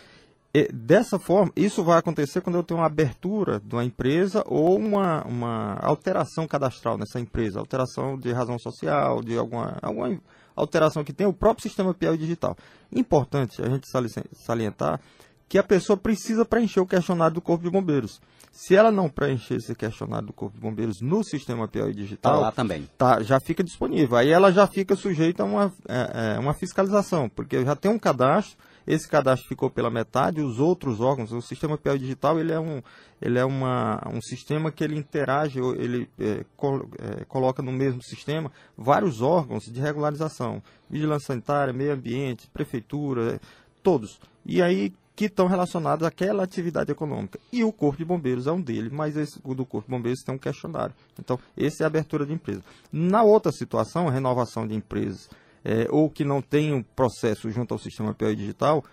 E, 0.54 0.70
dessa 0.70 1.18
forma, 1.18 1.50
isso 1.56 1.82
vai 1.82 1.98
acontecer 1.98 2.42
quando 2.42 2.56
eu 2.56 2.62
tenho 2.62 2.80
uma 2.80 2.86
abertura 2.86 3.58
de 3.58 3.74
uma 3.74 3.84
empresa 3.84 4.44
ou 4.46 4.76
uma, 4.76 5.24
uma 5.24 5.78
alteração 5.80 6.46
cadastral 6.46 6.98
nessa 6.98 7.18
empresa, 7.18 7.58
alteração 7.58 8.18
de 8.18 8.30
razão 8.32 8.58
social, 8.58 9.22
de 9.22 9.36
alguma, 9.38 9.78
alguma 9.80 10.20
alteração 10.54 11.02
que 11.02 11.12
tem 11.12 11.26
o 11.26 11.32
próprio 11.32 11.62
sistema 11.62 11.94
PL 11.94 12.18
digital. 12.18 12.54
Importante 12.94 13.62
a 13.62 13.68
gente 13.70 13.88
salientar 14.34 15.00
que 15.48 15.58
a 15.58 15.62
pessoa 15.62 15.96
precisa 15.96 16.44
preencher 16.44 16.80
o 16.80 16.86
questionário 16.86 17.34
do 17.34 17.40
Corpo 17.40 17.64
de 17.64 17.70
Bombeiros. 17.70 18.20
Se 18.50 18.74
ela 18.74 18.90
não 18.90 19.08
preencher 19.08 19.56
esse 19.56 19.74
questionário 19.74 20.26
do 20.26 20.32
Corpo 20.32 20.54
de 20.54 20.60
Bombeiros 20.62 21.00
no 21.00 21.24
sistema 21.24 21.66
POI 21.66 21.94
digital, 21.94 22.34
tá 22.34 22.40
lá 22.40 22.52
também. 22.52 22.88
Tá, 22.98 23.22
já 23.22 23.40
fica 23.40 23.64
disponível. 23.64 24.16
Aí 24.16 24.30
ela 24.30 24.52
já 24.52 24.66
fica 24.66 24.94
sujeita 24.96 25.42
a 25.42 25.46
uma, 25.46 25.72
é, 25.88 26.36
é, 26.36 26.38
uma 26.38 26.52
fiscalização, 26.52 27.28
porque 27.28 27.64
já 27.64 27.74
tem 27.74 27.90
um 27.90 27.98
cadastro 27.98 28.56
esse 28.86 29.08
cadastro 29.08 29.48
ficou 29.48 29.70
pela 29.70 29.90
metade, 29.90 30.40
os 30.40 30.58
outros 30.58 31.00
órgãos, 31.00 31.32
o 31.32 31.40
sistema 31.40 31.78
PL 31.78 31.98
digital, 31.98 32.38
ele 32.38 32.52
é 32.52 32.60
um, 32.60 32.82
ele 33.20 33.38
é 33.38 33.44
uma, 33.44 34.00
um 34.12 34.20
sistema 34.20 34.70
que 34.72 34.82
ele 34.82 34.98
interage, 34.98 35.60
ele 35.76 36.08
é, 36.18 36.44
col, 36.56 36.88
é, 36.98 37.24
coloca 37.24 37.62
no 37.62 37.72
mesmo 37.72 38.02
sistema 38.02 38.50
vários 38.76 39.20
órgãos 39.20 39.64
de 39.64 39.80
regularização, 39.80 40.62
vigilância 40.90 41.28
sanitária, 41.28 41.72
meio 41.72 41.92
ambiente, 41.92 42.48
prefeitura, 42.52 43.40
todos. 43.82 44.20
E 44.44 44.60
aí 44.60 44.92
que 45.14 45.26
estão 45.26 45.46
relacionados 45.46 46.06
àquela 46.06 46.42
atividade 46.42 46.90
econômica. 46.90 47.38
E 47.52 47.62
o 47.62 47.72
Corpo 47.72 47.98
de 47.98 48.04
Bombeiros 48.04 48.46
é 48.46 48.52
um 48.52 48.60
deles, 48.60 48.90
mas 48.90 49.16
esse, 49.16 49.38
o 49.44 49.54
do 49.54 49.66
Corpo 49.66 49.86
de 49.86 49.96
Bombeiros 49.96 50.22
tem 50.22 50.34
um 50.34 50.38
questionário. 50.38 50.94
Então, 51.18 51.38
esse 51.56 51.82
é 51.82 51.84
a 51.84 51.86
abertura 51.86 52.24
de 52.24 52.32
empresa. 52.32 52.62
Na 52.90 53.22
outra 53.22 53.52
situação, 53.52 54.08
renovação 54.08 54.66
de 54.66 54.74
empresas 54.74 55.28
é, 55.64 55.86
ou 55.90 56.10
que 56.10 56.24
não 56.24 56.42
tem 56.42 56.74
um 56.74 56.82
processo 56.82 57.50
junto 57.50 57.72
ao 57.72 57.78
sistema 57.78 58.14
POI 58.14 58.36
digital, 58.36 58.84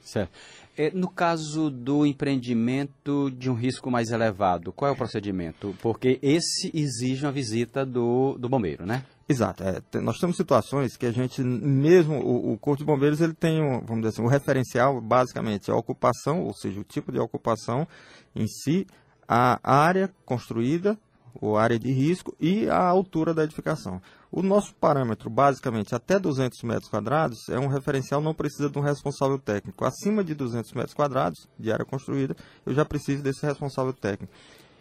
Certo. 0.09 0.31
É, 0.75 0.89
no 0.91 1.07
caso 1.07 1.69
do 1.69 2.05
empreendimento 2.05 3.29
de 3.31 3.49
um 3.49 3.53
risco 3.53 3.91
mais 3.91 4.09
elevado, 4.09 4.71
qual 4.71 4.89
é 4.89 4.91
o 4.93 4.97
procedimento? 4.97 5.75
Porque 5.81 6.17
esse 6.21 6.71
exige 6.73 7.25
uma 7.25 7.31
visita 7.31 7.85
do, 7.85 8.37
do 8.39 8.49
bombeiro, 8.49 8.85
né? 8.85 9.03
Exato. 9.27 9.61
É, 9.63 9.99
nós 9.99 10.17
temos 10.17 10.35
situações 10.35 10.97
que 10.97 11.05
a 11.05 11.11
gente, 11.11 11.43
mesmo 11.43 12.15
o, 12.15 12.53
o 12.53 12.57
Corpo 12.57 12.79
de 12.79 12.85
Bombeiros, 12.85 13.21
ele 13.21 13.33
tem, 13.33 13.61
um, 13.61 13.81
vamos 13.81 13.97
dizer 13.97 14.07
assim, 14.07 14.21
o 14.21 14.25
um 14.25 14.29
referencial 14.29 14.99
basicamente 14.99 15.69
é 15.69 15.73
a 15.73 15.77
ocupação, 15.77 16.41
ou 16.41 16.53
seja, 16.53 16.79
o 16.79 16.83
tipo 16.83 17.11
de 17.11 17.19
ocupação 17.19 17.87
em 18.35 18.47
si, 18.47 18.87
a 19.27 19.59
área 19.61 20.09
construída, 20.25 20.97
ou 21.36 21.57
área 21.57 21.77
de 21.77 21.91
risco, 21.91 22.36
e 22.39 22.69
a 22.69 22.81
altura 22.81 23.33
da 23.33 23.43
edificação. 23.43 24.01
O 24.31 24.41
nosso 24.41 24.75
parâmetro, 24.75 25.29
basicamente, 25.29 25.95
até 25.95 26.19
200 26.19 26.62
metros 26.63 26.89
quadrados, 26.89 27.50
é 27.50 27.59
um 27.59 27.67
referencial, 27.67 28.21
não 28.21 28.33
precisa 28.33 28.69
de 28.69 28.77
um 28.77 28.81
responsável 28.81 29.39
técnico. 29.39 29.86
Acima 29.86 30.24
de 30.24 30.36
200 30.36 30.74
metros 30.74 30.93
quadrados 30.93 31.48
de 31.57 31.71
área 31.71 31.86
construída, 31.86 32.36
eu 32.65 32.74
já 32.74 32.86
preciso 32.86 33.24
desse 33.24 33.45
responsável 33.45 33.93
técnico. 33.93 34.33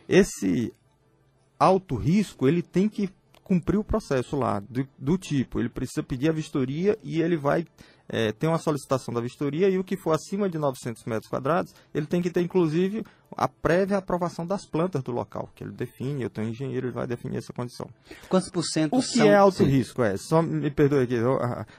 Esse 0.08 0.72
alto 1.58 1.96
risco, 1.96 2.46
ele 2.46 2.62
tem 2.62 2.88
que 2.88 3.10
cumprir 3.42 3.78
o 3.78 3.84
processo 3.84 4.36
lá, 4.36 4.60
do, 4.60 4.86
do 4.98 5.16
tipo, 5.16 5.58
ele 5.58 5.70
precisa 5.70 6.02
pedir 6.02 6.28
a 6.28 6.32
vistoria 6.32 6.98
e 7.02 7.22
ele 7.22 7.34
vai 7.34 7.64
é, 8.08 8.32
ter 8.32 8.46
uma 8.46 8.58
solicitação 8.58 9.12
da 9.12 9.20
vistoria 9.20 9.68
e 9.68 9.78
o 9.78 9.84
que 9.84 9.96
for 9.96 10.12
acima 10.12 10.48
de 10.48 10.58
900 10.58 11.04
metros 11.04 11.28
quadrados, 11.28 11.74
ele 11.94 12.06
tem 12.06 12.22
que 12.22 12.30
ter, 12.30 12.40
inclusive, 12.40 13.04
a 13.36 13.46
prévia 13.46 13.98
aprovação 13.98 14.46
das 14.46 14.64
plantas 14.64 15.02
do 15.02 15.12
local, 15.12 15.50
que 15.54 15.62
ele 15.62 15.72
define, 15.72 16.22
eu 16.22 16.30
tenho 16.30 16.48
um 16.48 16.50
engenheiro, 16.50 16.86
ele 16.86 16.94
vai 16.94 17.06
definir 17.06 17.38
essa 17.38 17.52
condição. 17.52 17.88
Quantos 18.28 18.50
por 18.50 18.64
cento 18.64 18.96
O 18.96 19.00
que 19.00 19.18
são... 19.18 19.26
é 19.26 19.34
alto 19.34 19.58
Sim. 19.58 19.64
risco? 19.64 20.02
É, 20.02 20.16
só 20.16 20.40
me 20.40 20.70
perdoe 20.70 21.04
aqui, 21.04 21.16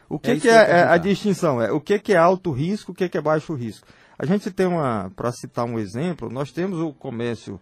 o 0.08 0.20
que 0.20 0.32
é, 0.32 0.40
que 0.40 0.50
é, 0.50 0.54
é 0.54 0.84
a 0.84 0.98
distinção? 0.98 1.62
É, 1.62 1.72
o 1.72 1.82
que, 1.82 1.98
que 1.98 2.14
é 2.14 2.18
alto 2.18 2.52
risco, 2.52 2.92
o 2.92 2.96
que, 2.96 3.10
que 3.10 3.18
é 3.18 3.22
baixo 3.22 3.54
risco? 3.56 3.88
A 4.18 4.26
gente 4.26 4.52
tem 4.52 4.68
uma, 4.68 5.12
para 5.16 5.32
citar 5.32 5.66
um 5.66 5.80
exemplo, 5.80 6.30
nós 6.30 6.52
temos 6.52 6.80
o 6.80 6.94
comércio 6.94 7.60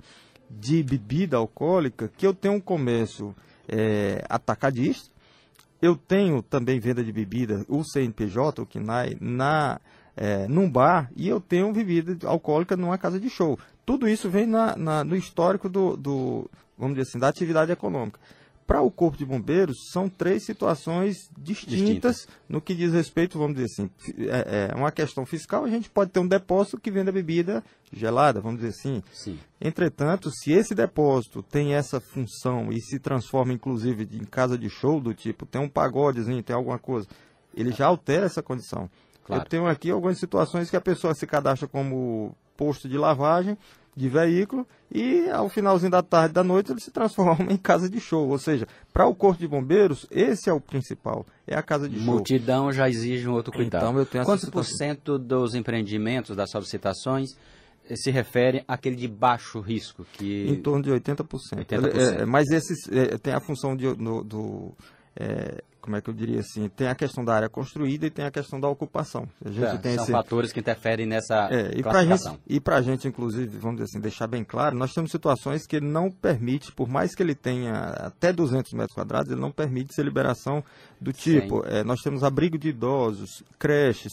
de 0.49 0.81
bebida 0.81 1.37
alcoólica, 1.37 2.11
que 2.17 2.25
eu 2.25 2.33
tenho 2.33 2.55
um 2.55 2.59
comércio 2.59 3.35
é, 3.67 4.23
atacadista. 4.29 5.15
Eu 5.81 5.95
tenho 5.95 6.41
também 6.41 6.79
venda 6.79 7.03
de 7.03 7.11
bebida, 7.11 7.65
o 7.67 7.83
CNPJ, 7.83 8.61
o 8.61 8.65
KNAI, 8.65 9.17
na, 9.21 9.79
é, 10.15 10.47
num 10.47 10.69
bar 10.69 11.11
e 11.15 11.27
eu 11.27 11.39
tenho 11.39 11.71
bebida 11.71 12.27
alcoólica 12.27 12.75
numa 12.75 12.97
casa 12.97 13.19
de 13.19 13.29
show. 13.29 13.57
Tudo 13.85 14.09
isso 14.09 14.29
vem 14.29 14.47
na, 14.47 14.75
na, 14.75 15.03
no 15.03 15.15
histórico 15.15 15.69
do, 15.69 15.95
do, 15.95 16.49
vamos 16.77 16.95
dizer 16.95 17.09
assim, 17.09 17.19
da 17.19 17.27
atividade 17.27 17.71
econômica. 17.71 18.19
Para 18.67 18.81
o 18.81 18.91
Corpo 18.91 19.17
de 19.17 19.25
Bombeiros, 19.25 19.89
são 19.93 20.09
três 20.09 20.43
situações 20.43 21.29
distintas 21.37 22.17
Distinta. 22.17 22.33
no 22.49 22.59
que 22.59 22.75
diz 22.75 22.91
respeito, 22.91 23.39
vamos 23.39 23.55
dizer 23.55 23.67
assim, 23.71 23.89
é, 24.19 24.69
é, 24.71 24.75
uma 24.75 24.91
questão 24.91 25.25
fiscal, 25.25 25.63
a 25.63 25.69
gente 25.69 25.89
pode 25.89 26.11
ter 26.11 26.19
um 26.19 26.27
depósito 26.27 26.77
que 26.77 26.91
venda 26.91 27.09
bebida 27.09 27.63
gelada, 27.93 28.41
vamos 28.41 28.59
dizer 28.59 28.77
assim. 28.77 29.01
Sim. 29.13 29.39
Entretanto, 29.61 30.29
se 30.29 30.51
esse 30.51 30.75
depósito 30.75 31.41
tem 31.41 31.75
essa 31.75 32.01
função 32.01 32.69
e 32.69 32.81
se 32.81 32.99
transforma, 32.99 33.53
inclusive, 33.53 34.05
em 34.11 34.25
casa 34.25 34.57
de 34.57 34.69
show 34.69 34.99
do 34.99 35.13
tipo, 35.13 35.45
tem 35.45 35.61
um 35.61 35.69
pagodezinho, 35.69 36.43
tem 36.43 36.55
alguma 36.55 36.77
coisa, 36.77 37.07
ele 37.55 37.71
já 37.71 37.87
altera 37.87 38.25
essa 38.25 38.43
condição. 38.43 38.89
Claro. 39.23 39.43
Eu 39.43 39.47
tenho 39.47 39.65
aqui 39.65 39.89
algumas 39.89 40.17
situações 40.17 40.69
que 40.69 40.75
a 40.75 40.81
pessoa 40.81 41.15
se 41.15 41.25
cadastra 41.25 41.69
como 41.69 42.35
posto 42.57 42.89
de 42.89 42.97
lavagem, 42.97 43.57
de 43.97 44.07
veículo 44.07 44.65
e 44.93 45.27
ao 45.31 45.49
finalzinho 45.49 45.89
da 45.89 46.03
tarde 46.03 46.35
da 46.35 46.43
noite 46.43 46.71
ele 46.71 46.79
se 46.79 46.91
transforma 46.91 47.35
em 47.51 47.57
casa 47.57 47.89
de 47.89 47.99
show. 47.99 48.29
Ou 48.29 48.37
seja, 48.37 48.67
para 48.93 49.07
o 49.07 49.15
Corpo 49.15 49.39
de 49.39 49.47
Bombeiros, 49.47 50.05
esse 50.11 50.49
é 50.49 50.53
o 50.53 50.61
principal, 50.61 51.25
é 51.47 51.57
a 51.57 51.63
casa 51.63 51.89
de 51.89 51.97
show. 51.97 52.05
Multidão 52.05 52.71
já 52.71 52.87
exige 52.87 53.27
um 53.27 53.33
outro 53.33 53.51
cuidado. 53.51 53.83
Então, 53.83 53.97
eu 53.97 54.05
tenho 54.05 54.23
Quantos 54.23 54.47
por 54.49 54.63
cento 54.63 55.17
dos 55.17 55.55
empreendimentos, 55.55 56.35
das 56.35 56.51
solicitações, 56.51 57.31
eh, 57.89 57.95
se 57.95 58.11
refere 58.11 58.63
àquele 58.67 58.95
de 58.95 59.07
baixo 59.07 59.59
risco? 59.59 60.05
Que... 60.13 60.47
Em 60.47 60.61
torno 60.61 60.83
de 60.83 60.91
80%. 60.91 61.25
80%. 61.25 62.19
É, 62.19 62.21
é, 62.21 62.25
mas 62.25 62.47
esses 62.51 62.87
é, 62.91 63.17
tem 63.17 63.33
a 63.33 63.39
função 63.39 63.75
de, 63.75 63.87
no, 63.97 64.23
do 64.23 64.73
é, 65.19 65.63
como 65.81 65.95
é 65.95 66.01
que 66.01 66.09
eu 66.09 66.13
diria 66.13 66.41
assim, 66.41 66.67
tem 66.67 66.87
a 66.87 66.93
questão 66.95 67.23
da 67.23 67.33
área 67.33 67.49
construída 67.49 68.05
e 68.05 68.09
tem 68.09 68.25
a 68.25 68.29
questão 68.29 68.59
da 68.59 68.67
ocupação. 68.67 69.27
A 69.43 69.49
gente 69.49 69.63
é, 69.63 69.77
tem 69.77 69.95
são 69.95 70.03
esse... 70.03 70.11
fatores 70.11 70.51
que 70.51 70.59
interferem 70.59 71.05
nessa 71.05 71.47
é, 71.49 71.71
e 71.77 71.81
classificação. 71.81 72.37
e 72.45 72.59
para 72.59 72.75
a 72.75 72.81
gente, 72.81 73.07
inclusive, 73.07 73.57
vamos 73.57 73.77
dizer 73.77 73.85
assim, 73.85 73.99
deixar 74.01 74.27
bem 74.27 74.43
claro, 74.43 74.77
nós 74.77 74.93
temos 74.93 75.09
situações 75.09 75.65
que 75.65 75.77
ele 75.77 75.87
não 75.87 76.11
permite, 76.11 76.73
por 76.73 76.89
mais 76.89 77.15
que 77.15 77.23
ele 77.23 77.33
tenha 77.33 77.73
até 77.73 78.33
200 78.33 78.73
metros 78.73 78.93
quadrados, 78.93 79.31
ele 79.31 79.39
não 79.39 79.51
permite 79.51 79.91
essa 79.91 80.01
liberação 80.03 80.61
do 80.99 81.13
tipo. 81.13 81.65
É, 81.65 81.83
nós 81.85 82.01
temos 82.01 82.21
abrigo 82.21 82.57
de 82.57 82.67
idosos, 82.69 83.41
creches, 83.57 84.11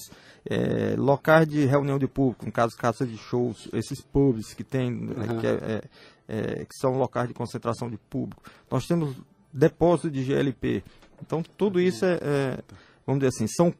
é, 0.48 0.94
locais 0.96 1.48
de 1.48 1.64
reunião 1.64 1.98
de 1.98 2.06
público, 2.06 2.46
no 2.46 2.52
caso, 2.52 2.76
casa 2.76 3.04
de 3.04 3.16
shows, 3.16 3.68
esses 3.72 4.00
pubs 4.00 4.54
que 4.54 4.62
tem, 4.62 4.92
uhum. 4.92 5.40
que, 5.40 5.46
é, 5.46 5.50
é, 5.50 5.82
é, 6.28 6.64
que 6.64 6.76
são 6.76 6.92
locais 6.92 7.26
de 7.26 7.34
concentração 7.34 7.90
de 7.90 7.96
público. 7.96 8.42
Nós 8.70 8.86
temos 8.86 9.16
depósito 9.54 10.10
de 10.10 10.24
GLP. 10.24 10.82
Então, 11.22 11.42
tudo 11.56 11.80
isso 11.80 12.04
é, 12.04 12.18
é 12.20 12.58
vamos 13.06 13.20
dizer 13.20 13.28
assim, 13.28 13.46
são 13.46 13.72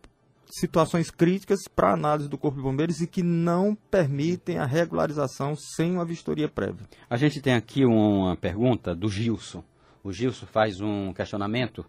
situações 0.50 1.10
críticas 1.10 1.60
para 1.74 1.92
análise 1.92 2.28
do 2.28 2.38
Corpo 2.38 2.56
de 2.56 2.62
Bombeiros 2.62 3.00
e 3.00 3.06
que 3.06 3.22
não 3.22 3.74
permitem 3.90 4.58
a 4.58 4.64
regularização 4.64 5.56
sem 5.56 5.92
uma 5.92 6.04
vistoria 6.04 6.48
prévia. 6.48 6.86
A 7.10 7.16
gente 7.16 7.40
tem 7.40 7.54
aqui 7.54 7.84
uma 7.84 8.36
pergunta 8.36 8.94
do 8.94 9.08
Gilson. 9.08 9.64
O 10.02 10.12
Gilson 10.12 10.46
faz 10.46 10.80
um 10.80 11.12
questionamento 11.12 11.84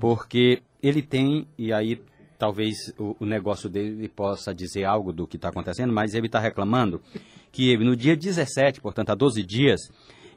porque 0.00 0.62
ele 0.82 1.02
tem, 1.02 1.46
e 1.56 1.72
aí 1.72 2.02
talvez 2.38 2.92
o, 2.98 3.16
o 3.20 3.26
negócio 3.26 3.68
dele 3.68 4.08
possa 4.08 4.54
dizer 4.54 4.84
algo 4.84 5.12
do 5.12 5.26
que 5.26 5.36
está 5.36 5.48
acontecendo, 5.50 5.92
mas 5.92 6.14
ele 6.14 6.26
está 6.26 6.40
reclamando 6.40 7.00
que 7.52 7.70
ele, 7.70 7.84
no 7.84 7.94
dia 7.94 8.16
17, 8.16 8.80
portanto 8.80 9.10
há 9.10 9.14
12 9.14 9.42
dias, 9.42 9.80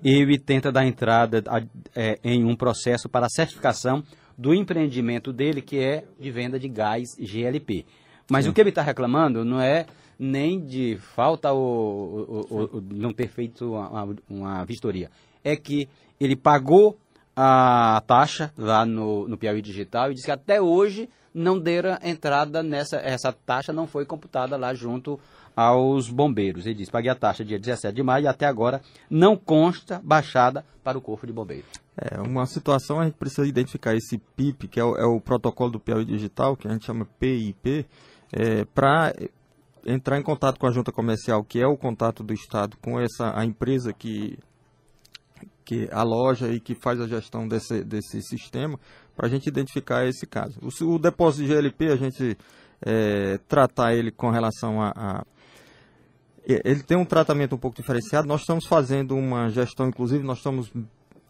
ele 0.03 0.37
tenta 0.37 0.71
dar 0.71 0.85
entrada 0.85 1.43
a, 1.47 1.61
é, 1.95 2.19
em 2.23 2.43
um 2.43 2.55
processo 2.55 3.07
para 3.07 3.29
certificação 3.29 4.03
do 4.37 4.53
empreendimento 4.53 5.31
dele, 5.31 5.61
que 5.61 5.79
é 5.79 6.03
de 6.19 6.31
venda 6.31 6.59
de 6.59 6.67
gás 6.67 7.15
GLP. 7.19 7.85
Mas 8.29 8.45
Sim. 8.45 8.51
o 8.51 8.53
que 8.53 8.61
ele 8.61 8.69
está 8.69 8.81
reclamando 8.81 9.45
não 9.45 9.61
é 9.61 9.85
nem 10.17 10.59
de 10.59 10.97
falta 10.97 11.51
ou, 11.51 12.45
ou, 12.49 12.69
ou 12.73 12.83
não 12.91 13.11
ter 13.11 13.27
feito 13.27 13.73
uma, 13.73 14.15
uma, 14.29 14.65
vistoria. 14.65 15.09
É 15.43 15.55
que 15.55 15.89
ele 16.19 16.35
pagou 16.35 16.97
a 17.35 18.01
taxa 18.05 18.51
lá 18.57 18.85
no, 18.85 19.27
no 19.27 19.37
Piauí 19.37 19.61
Digital 19.61 20.11
e 20.11 20.13
disse 20.13 20.25
que 20.25 20.31
até 20.31 20.61
hoje 20.61 21.09
não 21.33 21.57
deram 21.57 21.97
entrada 22.03 22.61
nessa, 22.61 22.97
essa 22.97 23.31
taxa 23.31 23.73
não 23.73 23.87
foi 23.87 24.05
computada 24.05 24.57
lá 24.57 24.73
junto 24.73 25.19
aos 25.55 26.09
bombeiros. 26.09 26.65
Ele 26.65 26.75
diz: 26.75 26.89
paguei 26.89 27.11
a 27.11 27.15
taxa 27.15 27.43
dia 27.43 27.59
17 27.59 27.95
de 27.95 28.03
maio 28.03 28.23
e 28.23 28.27
até 28.27 28.45
agora 28.45 28.81
não 29.09 29.35
consta 29.35 30.01
baixada 30.03 30.65
para 30.83 30.97
o 30.97 31.01
Corpo 31.01 31.27
de 31.27 31.33
Bombeiros. 31.33 31.69
É, 31.97 32.19
uma 32.21 32.45
situação 32.45 32.99
a 32.99 33.05
gente 33.05 33.15
precisa 33.15 33.47
identificar 33.47 33.95
esse 33.95 34.17
PIP, 34.35 34.67
que 34.67 34.79
é 34.79 34.83
o, 34.83 34.95
é 34.95 35.05
o 35.05 35.19
protocolo 35.19 35.71
do 35.71 35.79
Piauí 35.79 36.05
Digital, 36.05 36.55
que 36.55 36.67
a 36.67 36.71
gente 36.71 36.85
chama 36.85 37.07
PIP, 37.19 37.85
é, 38.31 38.65
para 38.65 39.13
entrar 39.85 40.17
em 40.17 40.23
contato 40.23 40.59
com 40.59 40.67
a 40.67 40.71
junta 40.71 40.91
comercial, 40.91 41.43
que 41.43 41.59
é 41.59 41.67
o 41.67 41.77
contato 41.77 42.23
do 42.23 42.33
Estado 42.33 42.77
com 42.81 42.99
essa 42.99 43.37
a 43.37 43.45
empresa 43.45 43.93
que 43.93 44.37
que 45.63 45.87
aloja 45.91 46.49
e 46.49 46.59
que 46.59 46.75
faz 46.75 46.99
a 46.99 47.07
gestão 47.07 47.47
desse, 47.47 47.83
desse 47.83 48.21
sistema, 48.21 48.77
para 49.15 49.27
a 49.27 49.29
gente 49.29 49.47
identificar 49.47 50.05
esse 50.05 50.25
caso. 50.25 50.59
O, 50.61 50.95
o 50.95 50.99
depósito 50.99 51.43
de 51.43 51.53
GLP, 51.53 51.91
a 51.91 51.95
gente 51.95 52.37
é, 52.81 53.37
tratar 53.47 53.93
ele 53.93 54.11
com 54.11 54.29
relação 54.29 54.81
a, 54.81 54.89
a 54.89 55.25
ele 56.45 56.83
tem 56.83 56.97
um 56.97 57.05
tratamento 57.05 57.55
um 57.55 57.57
pouco 57.57 57.77
diferenciado. 57.77 58.27
Nós 58.27 58.41
estamos 58.41 58.65
fazendo 58.65 59.15
uma 59.15 59.49
gestão, 59.49 59.87
inclusive, 59.87 60.23
nós 60.23 60.39
estamos 60.39 60.71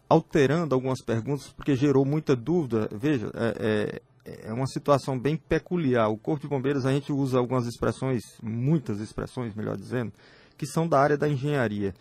alterando 0.08 0.74
algumas 0.74 1.02
perguntas, 1.02 1.48
porque 1.48 1.74
gerou 1.74 2.04
muita 2.04 2.36
dúvida. 2.36 2.88
Veja, 2.92 3.30
é, 3.34 4.00
é, 4.24 4.42
é, 4.48 4.52
uma 4.52 4.66
situação 4.66 5.18
bem 5.18 5.36
peculiar. 5.36 6.08
O 6.08 6.18
Corpo 6.18 6.42
de 6.42 6.48
Bombeiros, 6.48 6.86
a 6.86 6.92
gente 6.92 7.12
usa 7.12 7.38
algumas 7.38 7.66
expressões, 7.66 8.22
muitas 8.42 9.00
expressões, 9.00 9.54
melhor 9.54 9.76
dizendo, 9.76 10.12
que 10.56 10.66
são 10.66 10.86
da 10.86 11.00
área 11.00 11.16
da 11.16 11.28
engenharia. 11.28 11.94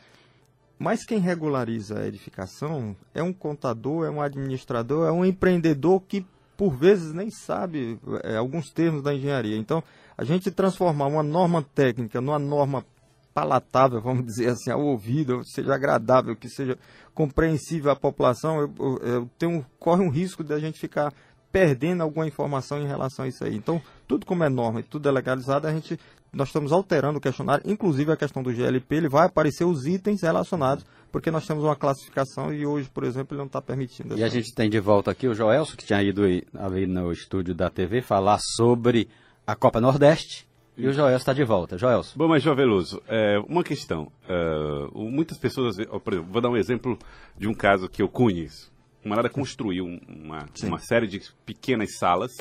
Mas 0.78 1.06
quem 1.06 1.20
regulariza 1.20 2.00
a 2.00 2.08
edificação 2.08 2.96
é 3.14 3.22
um 3.22 3.32
contador, 3.32 4.06
é 4.06 4.10
um 4.10 4.22
administrador, 4.22 5.08
é 5.08 5.12
um 5.12 5.24
empreendedor 5.24 6.02
que, 6.02 6.26
por 6.58 6.76
vezes, 6.76 7.14
nem 7.14 7.30
sabe 7.30 8.00
é, 8.24 8.36
alguns 8.36 8.72
termos 8.72 9.04
da 9.04 9.14
engenharia. 9.14 9.58
Então, 9.58 9.84
a 10.18 10.24
gente 10.24 10.52
transformar 10.52 11.08
uma 11.08 11.24
norma 11.24 11.62
técnica 11.62 12.20
numa 12.20 12.40
norma 12.40 12.86
palatável, 13.34 14.02
vamos 14.02 14.26
dizer 14.26 14.50
assim, 14.50 14.72
ao 14.72 14.82
ouvido, 14.82 15.42
seja 15.44 15.74
agradável, 15.74 16.36
que 16.36 16.50
seja 16.50 16.78
compreensível 17.14 17.92
à 17.92 17.96
população, 17.96 18.60
eu, 18.60 18.74
eu, 18.80 18.98
eu 18.98 19.30
tenho, 19.38 19.66
corre 19.80 20.04
um 20.04 20.10
risco 20.10 20.44
de 20.44 20.54
a 20.54 20.60
gente 20.60 20.80
ficar 20.80 21.14
perdendo 21.52 22.02
alguma 22.02 22.28
informação 22.28 22.82
em 22.82 22.88
relação 22.88 23.26
a 23.26 23.28
isso 23.28 23.44
aí. 23.44 23.56
Então, 23.56 23.82
tudo 24.08 24.26
como 24.26 24.44
é 24.44 24.50
norma 24.50 24.80
e 24.80 24.84
tudo 24.84 25.08
é 25.10 25.12
legalizado, 25.12 25.68
a 25.68 25.72
gente, 25.72 26.00
nós 26.32 26.48
estamos 26.48 26.72
alterando 26.72 27.18
o 27.18 27.22
questionário, 27.22 27.70
inclusive 27.70 28.12
a 28.12 28.18
questão 28.18 28.42
do 28.42 28.54
GLP, 28.54 28.96
ele 28.96 29.10
vai 29.10 29.26
aparecer 29.26 29.66
os 29.66 29.86
itens 29.86 30.22
relacionados, 30.22 30.86
porque 31.12 31.30
nós 31.30 31.46
temos 31.46 31.64
uma 31.64 31.76
classificação 31.76 32.54
e 32.54 32.66
hoje, 32.66 32.90
por 32.90 33.04
exemplo, 33.04 33.34
ele 33.36 33.40
não 33.40 33.48
está 33.48 33.62
permitindo. 33.62 34.18
E 34.18 34.24
a 34.24 34.30
gente 34.30 34.54
tem 34.54 34.70
de 34.70 34.80
volta 34.80 35.12
aqui 35.12 35.28
o 35.28 35.36
Joelso, 35.36 35.76
que 35.76 35.86
tinha 35.86 36.02
ido 36.02 36.24
aí 36.24 36.88
no 36.88 37.12
estúdio 37.12 37.54
da 37.54 37.70
TV 37.70 38.02
falar 38.02 38.40
sobre 38.56 39.10
a 39.46 39.56
Copa 39.56 39.82
Nordeste, 39.82 40.48
e 40.78 40.88
o 40.88 40.94
Joelso 40.94 41.18
está 41.18 41.34
de 41.34 41.44
volta. 41.44 41.78
Joelso. 41.78 42.18
Bom, 42.18 42.28
mas 42.28 42.42
João 42.42 42.56
Veloso, 42.56 43.02
é, 43.08 43.38
uma 43.48 43.64
questão. 43.64 44.12
Uh, 44.28 45.10
muitas 45.10 45.38
pessoas, 45.38 45.76
por 46.04 46.14
exemplo, 46.14 46.32
vou 46.32 46.42
dar 46.42 46.50
um 46.50 46.58
exemplo 46.58 46.98
de 47.38 47.48
um 47.48 47.54
caso 47.54 47.90
que 47.90 48.02
eu 48.02 48.08
conheço. 48.08 48.72
camarada 49.04 49.30
construiu 49.30 49.86
uma, 50.08 50.48
uma 50.64 50.80
série 50.80 51.08
de 51.08 51.22
pequenas 51.46 51.98
salas 51.98 52.32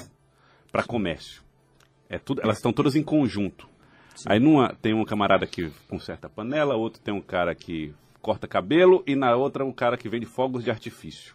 para 0.70 0.82
comércio. 0.82 1.42
É 2.08 2.18
tudo, 2.18 2.40
elas 2.42 2.58
estão 2.58 2.72
todas 2.72 2.94
em 2.94 3.02
conjunto. 3.02 3.68
Sim. 4.14 4.24
Aí 4.28 4.38
numa 4.38 4.74
tem 4.74 4.94
um 4.94 5.04
camarada 5.04 5.46
que 5.46 5.70
conserta 5.88 6.26
a 6.26 6.30
panela, 6.30 6.76
outro 6.76 7.00
tem 7.00 7.14
um 7.14 7.20
cara 7.20 7.54
que 7.54 7.94
corta 8.20 8.46
cabelo 8.46 9.02
e 9.06 9.16
na 9.16 9.34
outra 9.34 9.64
um 9.64 9.72
cara 9.72 9.96
que 9.96 10.08
vende 10.08 10.26
fogos 10.26 10.62
de 10.62 10.70
artifício. 10.70 11.34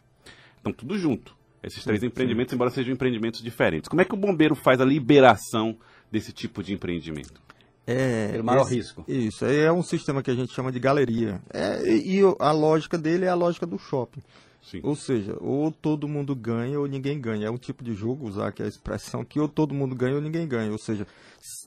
Estão 0.58 0.72
tudo 0.72 0.98
junto. 0.98 1.36
Esses 1.64 1.84
três 1.84 2.04
empreendimentos, 2.04 2.54
embora 2.54 2.70
sejam 2.70 2.94
empreendimentos 2.94 3.42
diferentes. 3.42 3.90
Como 3.90 4.02
é 4.02 4.06
que 4.06 4.14
o 4.14 4.18
bombeiro 4.18 4.54
faz 4.54 4.80
a 4.80 4.86
liberação 4.86 5.76
desse 6.16 6.32
tipo 6.32 6.64
de 6.64 6.74
empreendimento? 6.74 7.42
É, 7.86 8.30
Pelo 8.30 8.44
maior 8.44 8.64
esse, 8.64 8.76
risco. 8.76 9.06
Isso, 9.08 9.46
é 9.46 9.72
um 9.72 9.84
sistema 9.84 10.24
que 10.24 10.32
a 10.32 10.36
gente 10.36 10.54
chama 10.54 10.72
de 10.72 10.80
galeria. 10.80 11.42
É, 11.54 11.88
e 11.88 12.22
a 12.40 12.52
lógica 12.52 12.98
dele 12.98 13.26
é 13.26 13.30
a 13.30 13.36
lógica 13.36 13.66
do 13.66 13.78
shopping. 13.78 14.22
Sim. 14.64 14.80
Ou 14.82 14.96
seja, 14.96 15.38
ou 15.40 15.72
todo 15.72 16.08
mundo 16.08 16.36
ganha 16.36 16.80
ou 16.80 16.88
ninguém 16.88 17.20
ganha. 17.20 17.48
É 17.48 17.52
um 17.52 17.58
tipo 17.58 17.84
de 17.84 17.94
jogo, 17.94 18.28
usar 18.28 18.48
aqui 18.48 18.64
a 18.64 18.68
expressão, 18.68 19.24
que 19.24 19.40
ou 19.40 19.48
todo 19.48 19.76
mundo 19.76 19.94
ganha 19.94 20.16
ou 20.16 20.22
ninguém 20.22 20.48
ganha. 20.48 20.72
Ou 20.72 20.80
seja, 20.80 21.06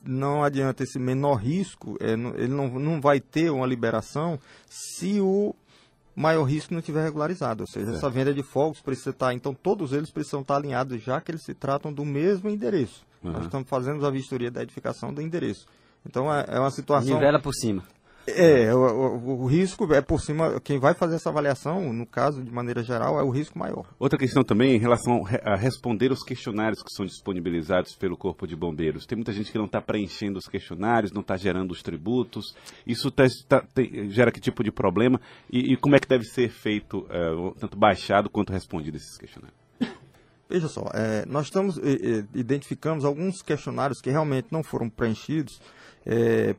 não 0.03 0.43
adianta 0.43 0.83
esse 0.83 0.99
menor 0.99 1.35
risco, 1.35 1.95
é, 2.01 2.11
ele 2.11 2.53
não, 2.53 2.67
não 2.67 2.99
vai 2.99 3.21
ter 3.21 3.49
uma 3.51 3.65
liberação 3.65 4.37
se 4.67 5.21
o 5.21 5.55
maior 6.13 6.43
risco 6.43 6.73
não 6.73 6.79
estiver 6.79 7.03
regularizado. 7.03 7.63
Ou 7.63 7.67
seja, 7.67 7.91
é. 7.91 7.95
essa 7.95 8.09
venda 8.09 8.33
de 8.33 8.43
fogos 8.43 8.81
precisa 8.81 9.11
estar. 9.11 9.33
Então, 9.33 9.53
todos 9.53 9.93
eles 9.93 10.11
precisam 10.11 10.41
estar 10.41 10.57
alinhados, 10.57 11.01
já 11.01 11.21
que 11.21 11.31
eles 11.31 11.43
se 11.43 11.53
tratam 11.53 11.93
do 11.93 12.03
mesmo 12.03 12.49
endereço. 12.49 13.07
Uhum. 13.23 13.31
Nós 13.31 13.43
estamos 13.43 13.69
fazendo 13.69 14.05
a 14.05 14.11
vistoria 14.11 14.49
da 14.49 14.61
edificação 14.61 15.13
do 15.13 15.21
endereço. 15.21 15.65
Então, 16.05 16.33
é, 16.33 16.45
é 16.47 16.59
uma 16.59 16.71
situação. 16.71 17.15
Nivela 17.15 17.39
por 17.39 17.53
cima. 17.53 17.83
É, 18.27 18.73
o, 18.73 18.79
o, 18.79 19.43
o, 19.43 19.45
risco 19.47 19.91
é 19.93 20.01
por 20.01 20.21
cima, 20.21 20.59
quem 20.59 20.77
vai 20.77 20.93
fazer 20.93 21.15
essa 21.15 21.29
avaliação, 21.29 21.91
no 21.91 22.05
caso, 22.05 22.43
de 22.43 22.51
maneira 22.51 22.83
geral, 22.83 23.19
é 23.19 23.23
o 23.23 23.29
risco 23.29 23.57
maior. 23.57 23.85
Outra 23.97 24.19
questão 24.19 24.43
também 24.43 24.75
em 24.75 24.79
relação 24.79 25.23
a 25.43 25.55
responder 25.55 26.11
os 26.11 26.23
questionários 26.23 26.83
que 26.83 26.93
são 26.93 27.05
disponibilizados 27.05 27.95
pelo 27.95 28.17
Corpo 28.17 28.45
de 28.45 28.55
Bombeiros. 28.55 29.05
Tem 29.05 29.15
muita 29.15 29.31
gente 29.31 29.51
que 29.51 29.57
não 29.57 29.65
está 29.65 29.81
preenchendo 29.81 30.37
os 30.37 30.47
questionários, 30.47 31.11
não 31.11 31.21
está 31.21 31.37
gerando 31.37 31.71
os 31.71 31.81
tributos. 31.81 32.53
Isso 32.85 33.09
tá, 33.09 33.25
tá, 33.47 33.63
tem, 33.73 34.09
gera 34.09 34.31
que 34.31 34.39
tipo 34.39 34.63
de 34.63 34.71
problema? 34.71 35.19
E, 35.51 35.73
e, 35.73 35.77
como 35.77 35.95
é 35.95 35.99
que 35.99 36.07
deve 36.07 36.25
ser 36.25 36.49
feito, 36.49 36.99
uh, 36.99 37.55
tanto 37.59 37.77
baixado 37.77 38.29
quanto 38.29 38.53
respondido 38.53 38.97
esses 38.97 39.17
questionários? 39.17 39.58
Veja 40.49 40.67
só, 40.67 40.89
é, 40.93 41.25
nós 41.27 41.45
estamos 41.45 41.77
é, 41.77 42.25
identificamos 42.33 43.05
alguns 43.05 43.41
questionários 43.41 44.01
que 44.01 44.09
realmente 44.09 44.47
não 44.49 44.63
foram 44.63 44.89
preenchidos 44.89 45.61
é, 46.05 46.55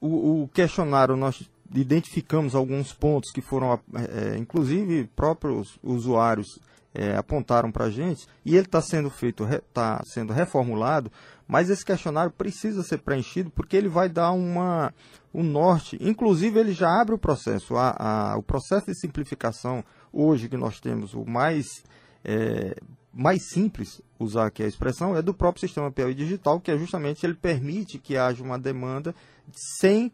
o, 0.00 0.42
o 0.42 0.48
questionário 0.48 1.16
nós 1.16 1.48
identificamos 1.72 2.54
alguns 2.54 2.92
pontos 2.92 3.30
que 3.30 3.40
foram, 3.40 3.78
é, 3.94 4.36
inclusive, 4.36 5.08
próprios 5.14 5.78
usuários 5.82 6.58
é, 6.92 7.16
apontaram 7.16 7.72
para 7.72 7.86
a 7.86 7.90
gente, 7.90 8.26
e 8.44 8.54
ele 8.56 8.66
está 8.66 8.82
sendo 8.82 9.08
feito, 9.08 9.44
está 9.44 10.02
sendo 10.04 10.32
reformulado, 10.32 11.10
mas 11.48 11.70
esse 11.70 11.84
questionário 11.84 12.30
precisa 12.30 12.82
ser 12.82 12.98
preenchido 12.98 13.50
porque 13.50 13.76
ele 13.76 13.88
vai 13.88 14.08
dar 14.08 14.32
uma, 14.32 14.92
um 15.32 15.42
norte. 15.42 15.96
Inclusive, 16.00 16.58
ele 16.58 16.72
já 16.72 17.00
abre 17.00 17.14
o 17.14 17.18
processo. 17.18 17.76
A, 17.76 17.94
a, 17.98 18.36
o 18.36 18.42
processo 18.42 18.86
de 18.86 18.98
simplificação, 18.98 19.84
hoje 20.12 20.48
que 20.48 20.56
nós 20.56 20.80
temos 20.80 21.14
o 21.14 21.24
mais, 21.24 21.82
é, 22.24 22.74
mais 23.12 23.50
simples, 23.50 24.00
usar 24.18 24.46
aqui 24.46 24.62
a 24.62 24.66
expressão, 24.66 25.16
é 25.16 25.22
do 25.22 25.34
próprio 25.34 25.60
sistema 25.60 25.90
PLI 25.90 26.14
digital, 26.14 26.60
que 26.60 26.70
é 26.70 26.78
justamente 26.78 27.24
ele 27.24 27.34
permite 27.34 27.98
que 27.98 28.16
haja 28.16 28.42
uma 28.42 28.58
demanda 28.58 29.14
sem 29.52 30.10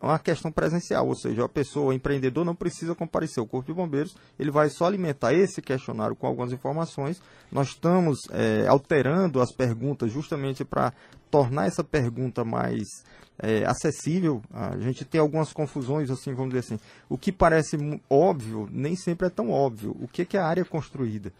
uma 0.00 0.18
questão 0.18 0.50
presencial, 0.50 1.06
ou 1.06 1.14
seja, 1.14 1.44
a 1.44 1.48
pessoa, 1.48 1.88
o 1.88 1.92
empreendedor 1.92 2.44
não 2.44 2.54
precisa 2.54 2.94
comparecer 2.94 3.38
ao 3.38 3.46
Corpo 3.46 3.66
de 3.66 3.76
Bombeiros, 3.76 4.16
ele 4.38 4.50
vai 4.50 4.70
só 4.70 4.86
alimentar 4.86 5.34
esse 5.34 5.60
questionário 5.60 6.16
com 6.16 6.26
algumas 6.26 6.52
informações. 6.52 7.20
Nós 7.52 7.68
estamos 7.68 8.18
é, 8.30 8.66
alterando 8.66 9.42
as 9.42 9.52
perguntas 9.52 10.10
justamente 10.10 10.64
para 10.64 10.92
tornar 11.30 11.66
essa 11.66 11.84
pergunta 11.84 12.44
mais 12.44 13.04
é, 13.38 13.64
acessível. 13.66 14.40
A 14.50 14.78
gente 14.78 15.04
tem 15.04 15.20
algumas 15.20 15.52
confusões, 15.52 16.10
assim, 16.10 16.32
vamos 16.32 16.54
dizer 16.54 16.60
assim. 16.60 16.80
O 17.06 17.18
que 17.18 17.30
parece 17.30 17.76
óbvio 18.08 18.68
nem 18.72 18.96
sempre 18.96 19.26
é 19.26 19.30
tão 19.30 19.50
óbvio. 19.50 19.94
O 20.00 20.08
que 20.08 20.34
é 20.34 20.40
a 20.40 20.46
área 20.46 20.64
construída? 20.64 21.30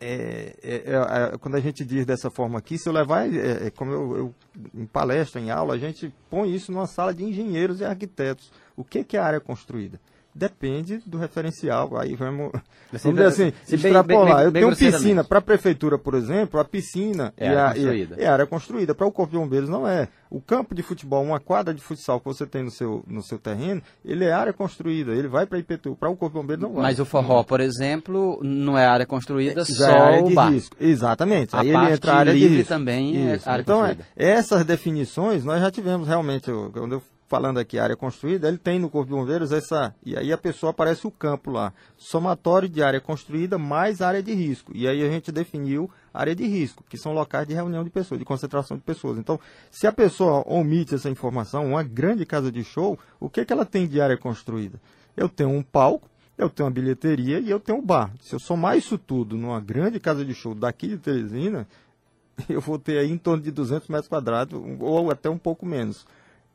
É, 0.00 0.54
é, 0.62 0.74
é, 0.74 1.34
é, 1.34 1.38
quando 1.38 1.56
a 1.56 1.60
gente 1.60 1.84
diz 1.84 2.06
dessa 2.06 2.30
forma 2.30 2.58
aqui, 2.58 2.78
se 2.78 2.88
eu 2.88 2.92
levar, 2.92 3.28
é, 3.28 3.66
é, 3.66 3.70
como 3.70 3.92
eu, 3.92 4.16
eu, 4.16 4.34
em 4.74 4.86
palestra, 4.86 5.40
em 5.40 5.50
aula, 5.50 5.74
a 5.74 5.78
gente 5.78 6.12
põe 6.30 6.54
isso 6.54 6.70
numa 6.70 6.86
sala 6.86 7.12
de 7.12 7.24
engenheiros 7.24 7.80
e 7.80 7.84
arquitetos. 7.84 8.52
O 8.76 8.84
que, 8.84 9.02
que 9.02 9.16
é 9.16 9.20
a 9.20 9.24
área 9.24 9.40
construída? 9.40 10.00
Depende 10.38 11.02
do 11.04 11.18
referencial. 11.18 11.98
Aí 11.98 12.14
vamos, 12.14 12.52
vamos 12.92 13.18
dizer 13.18 13.24
assim, 13.24 13.52
se 13.64 13.74
extrapolar. 13.74 14.44
eu 14.44 14.52
tenho 14.52 14.74
piscina. 14.76 15.24
Para 15.24 15.40
a 15.40 15.42
prefeitura, 15.42 15.98
por 15.98 16.14
exemplo, 16.14 16.60
a 16.60 16.64
piscina 16.64 17.34
é, 17.36 17.48
área, 17.48 17.74
construída. 17.74 18.16
é 18.16 18.26
área 18.28 18.46
construída. 18.46 18.94
Para 18.94 19.06
o 19.08 19.10
Corpo 19.10 19.32
de 19.32 19.38
Bombeiros 19.38 19.68
não 19.68 19.86
é. 19.86 20.06
O 20.30 20.40
campo 20.40 20.76
de 20.76 20.82
futebol, 20.82 21.24
uma 21.24 21.40
quadra 21.40 21.74
de 21.74 21.80
futsal 21.80 22.20
que 22.20 22.26
você 22.26 22.46
tem 22.46 22.62
no 22.62 22.70
seu, 22.70 23.02
no 23.08 23.20
seu 23.20 23.36
terreno, 23.36 23.82
ele 24.04 24.24
é 24.24 24.32
área 24.32 24.52
construída. 24.52 25.12
Ele 25.12 25.26
vai 25.26 25.44
para 25.44 25.58
a 25.58 25.60
IPTU. 25.60 25.96
Para 25.96 26.08
o 26.08 26.16
Corpo 26.16 26.36
de 26.36 26.40
Bombeiros 26.42 26.62
não 26.62 26.72
vai. 26.74 26.82
Mas 26.82 27.00
o 27.00 27.04
forró, 27.04 27.42
por 27.42 27.60
exemplo, 27.60 28.38
não 28.40 28.78
é 28.78 28.86
área 28.86 29.06
construída, 29.06 29.62
é, 29.62 29.64
só 29.64 29.86
é 29.86 29.98
área 29.98 30.24
o 30.24 30.30
bar. 30.30 30.52
Risco. 30.52 30.76
Exatamente. 30.78 31.56
A 31.56 31.60
Aí 31.60 31.70
ele 31.70 31.92
entra 31.92 32.12
a 32.12 32.16
área 32.16 32.32
de 32.32 32.46
risco. 32.46 32.68
também 32.68 33.34
Isso. 33.34 33.48
é 33.48 33.52
área 33.52 33.62
então, 33.62 33.78
construída. 33.78 34.06
É, 34.16 34.30
essas 34.30 34.64
definições 34.64 35.44
nós 35.44 35.60
já 35.60 35.68
tivemos 35.68 36.06
realmente. 36.06 36.48
Quando 36.72 36.92
eu 36.92 37.02
falando 37.28 37.58
aqui 37.58 37.78
área 37.78 37.94
construída, 37.94 38.48
ele 38.48 38.56
tem 38.56 38.78
no 38.78 38.88
Corpo 38.88 39.10
de 39.10 39.16
Bombeiros 39.16 39.52
essa. 39.52 39.94
E 40.04 40.16
aí 40.16 40.32
a 40.32 40.38
pessoa 40.38 40.70
aparece 40.70 41.06
o 41.06 41.10
campo 41.10 41.50
lá. 41.50 41.72
Somatório 41.96 42.68
de 42.68 42.82
área 42.82 43.00
construída 43.00 43.58
mais 43.58 44.00
área 44.00 44.22
de 44.22 44.32
risco. 44.32 44.72
E 44.74 44.88
aí 44.88 45.04
a 45.04 45.10
gente 45.10 45.30
definiu 45.30 45.90
área 46.12 46.34
de 46.34 46.46
risco, 46.46 46.82
que 46.88 46.96
são 46.96 47.12
locais 47.12 47.46
de 47.46 47.54
reunião 47.54 47.84
de 47.84 47.90
pessoas, 47.90 48.18
de 48.18 48.24
concentração 48.24 48.78
de 48.78 48.82
pessoas. 48.82 49.18
Então, 49.18 49.38
se 49.70 49.86
a 49.86 49.92
pessoa 49.92 50.42
omite 50.46 50.94
essa 50.94 51.10
informação, 51.10 51.66
uma 51.66 51.82
grande 51.82 52.24
casa 52.24 52.50
de 52.50 52.64
show, 52.64 52.98
o 53.20 53.28
que, 53.28 53.44
que 53.44 53.52
ela 53.52 53.66
tem 53.66 53.86
de 53.86 54.00
área 54.00 54.16
construída? 54.16 54.80
Eu 55.14 55.28
tenho 55.28 55.50
um 55.50 55.62
palco, 55.62 56.08
eu 56.38 56.48
tenho 56.48 56.66
uma 56.66 56.72
bilheteria 56.72 57.40
e 57.40 57.50
eu 57.50 57.60
tenho 57.60 57.78
um 57.78 57.84
bar. 57.84 58.10
Se 58.22 58.34
eu 58.34 58.38
somar 58.38 58.78
isso 58.78 58.96
tudo 58.96 59.36
numa 59.36 59.60
grande 59.60 60.00
casa 60.00 60.24
de 60.24 60.32
show 60.32 60.54
daqui 60.54 60.88
de 60.88 60.96
Teresina, 60.96 61.68
eu 62.48 62.60
vou 62.62 62.78
ter 62.78 62.98
aí 62.98 63.10
em 63.10 63.18
torno 63.18 63.42
de 63.42 63.50
200 63.50 63.86
metros 63.88 64.08
quadrados, 64.08 64.58
ou 64.80 65.10
até 65.10 65.28
um 65.28 65.38
pouco 65.38 65.66
menos 65.66 66.06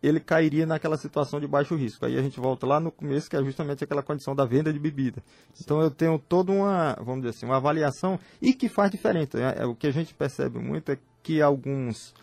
ele 0.03 0.19
cairia 0.19 0.65
naquela 0.65 0.97
situação 0.97 1.39
de 1.39 1.47
baixo 1.47 1.75
risco. 1.75 2.05
Aí 2.05 2.19
a 2.19 2.21
gente 2.21 2.37
volta 2.37 2.67
lá 2.67 2.77
no 2.77 2.91
começo, 2.91 3.29
que 3.29 3.37
é 3.37 3.43
justamente 3.43 3.85
aquela 3.85 4.03
condição 4.03 4.35
da 4.35 4.43
venda 4.43 4.73
de 4.73 4.77
bebida. 4.77 5.23
Então 5.61 5.81
eu 5.81 5.89
tenho 5.89 6.19
toda 6.19 6.51
uma, 6.51 6.97
vamos 6.99 7.21
dizer 7.21 7.29
assim, 7.29 7.45
uma 7.45 7.55
avaliação 7.55 8.19
e 8.41 8.53
que 8.53 8.67
faz 8.67 8.91
diferente. 8.91 9.37
Né? 9.37 9.55
É, 9.57 9.65
o 9.65 9.73
que 9.73 9.87
a 9.87 9.91
gente 9.91 10.13
percebe 10.13 10.59
muito 10.59 10.91
é 10.91 10.97
que 11.23 11.41
alguns, 11.41 12.13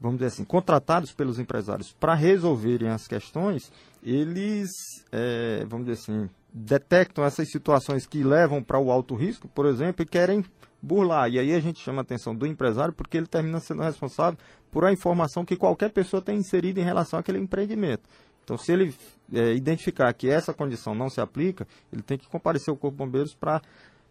vamos 0.00 0.16
dizer 0.16 0.28
assim, 0.28 0.44
contratados 0.44 1.12
pelos 1.12 1.38
empresários 1.38 1.92
para 1.92 2.14
resolverem 2.14 2.88
as 2.88 3.06
questões, 3.06 3.70
eles, 4.02 4.70
é, 5.12 5.66
vamos 5.68 5.86
dizer 5.86 6.00
assim, 6.00 6.30
detectam 6.50 7.22
essas 7.26 7.50
situações 7.50 8.06
que 8.06 8.24
levam 8.24 8.62
para 8.62 8.78
o 8.78 8.90
alto 8.90 9.14
risco, 9.14 9.46
por 9.48 9.66
exemplo, 9.66 10.02
e 10.02 10.06
querem 10.06 10.42
burlar. 10.86 11.28
E 11.30 11.38
aí 11.38 11.52
a 11.52 11.60
gente 11.60 11.80
chama 11.80 12.00
a 12.00 12.02
atenção 12.02 12.34
do 12.34 12.46
empresário 12.46 12.94
porque 12.94 13.16
ele 13.16 13.26
termina 13.26 13.58
sendo 13.60 13.82
responsável 13.82 14.38
por 14.70 14.84
a 14.84 14.92
informação 14.92 15.44
que 15.44 15.56
qualquer 15.56 15.90
pessoa 15.90 16.22
tem 16.22 16.38
inserida 16.38 16.80
em 16.80 16.84
relação 16.84 17.18
àquele 17.18 17.38
empreendimento. 17.38 18.08
Então, 18.44 18.56
se 18.56 18.72
ele 18.72 18.94
é, 19.32 19.54
identificar 19.54 20.12
que 20.12 20.28
essa 20.28 20.54
condição 20.54 20.94
não 20.94 21.10
se 21.10 21.20
aplica, 21.20 21.66
ele 21.92 22.02
tem 22.02 22.16
que 22.16 22.28
comparecer 22.28 22.70
ao 22.70 22.76
Corpo 22.76 22.96
de 22.96 23.04
Bombeiros 23.04 23.34
para 23.34 23.60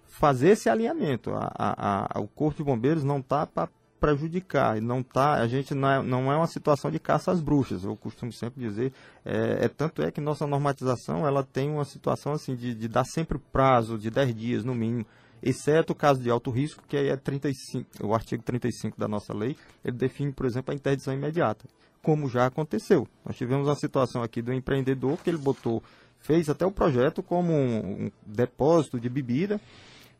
fazer 0.07 0.49
esse 0.49 0.69
alinhamento. 0.69 1.31
A, 1.33 1.51
a, 1.57 2.17
a, 2.17 2.21
o 2.21 2.27
Corpo 2.27 2.57
de 2.57 2.63
Bombeiros 2.63 3.03
não 3.03 3.19
está 3.19 3.47
para 3.47 3.69
prejudicar, 3.97 4.79
não 4.81 5.01
tá, 5.01 5.35
a 5.35 5.47
gente 5.47 5.73
não 5.73 5.89
é, 5.89 6.03
não 6.03 6.31
é 6.31 6.35
uma 6.35 6.47
situação 6.47 6.91
de 6.91 6.99
caça 6.99 7.31
às 7.31 7.39
bruxas, 7.39 7.85
eu 7.85 7.95
costumo 7.95 8.31
sempre 8.31 8.59
dizer, 8.59 8.93
é, 9.23 9.65
é 9.65 9.67
tanto 9.67 10.01
é 10.01 10.11
que 10.11 10.19
nossa 10.19 10.45
normatização 10.45 11.25
ela 11.25 11.43
tem 11.43 11.71
uma 11.71 11.85
situação 11.85 12.33
assim 12.33 12.55
de, 12.55 12.75
de 12.75 12.87
dar 12.87 13.05
sempre 13.05 13.39
prazo 13.39 13.97
de 13.97 14.11
10 14.11 14.35
dias 14.35 14.63
no 14.63 14.75
mínimo 14.75 15.05
exceto 15.45 15.93
o 15.93 15.95
caso 15.95 16.21
de 16.21 16.29
alto 16.29 16.49
risco, 16.49 16.83
que 16.87 16.97
aí 16.97 17.07
é 17.07 17.15
35, 17.15 17.85
o 18.03 18.15
artigo 18.15 18.41
35 18.43 18.99
da 18.99 19.07
nossa 19.07 19.31
lei, 19.31 19.55
ele 19.83 19.95
define, 19.95 20.33
por 20.33 20.47
exemplo, 20.47 20.73
a 20.73 20.75
interdição 20.75 21.13
imediata, 21.13 21.65
como 22.01 22.27
já 22.27 22.47
aconteceu. 22.47 23.07
Nós 23.23 23.37
tivemos 23.37 23.67
uma 23.67 23.75
situação 23.75 24.23
aqui 24.23 24.41
do 24.41 24.51
empreendedor 24.51 25.17
que 25.19 25.29
ele 25.29 25.37
botou, 25.37 25.83
fez 26.19 26.49
até 26.49 26.65
o 26.65 26.71
projeto 26.71 27.21
como 27.21 27.53
um, 27.53 28.05
um 28.05 28.11
depósito 28.25 28.99
de 28.99 29.07
bebida, 29.07 29.61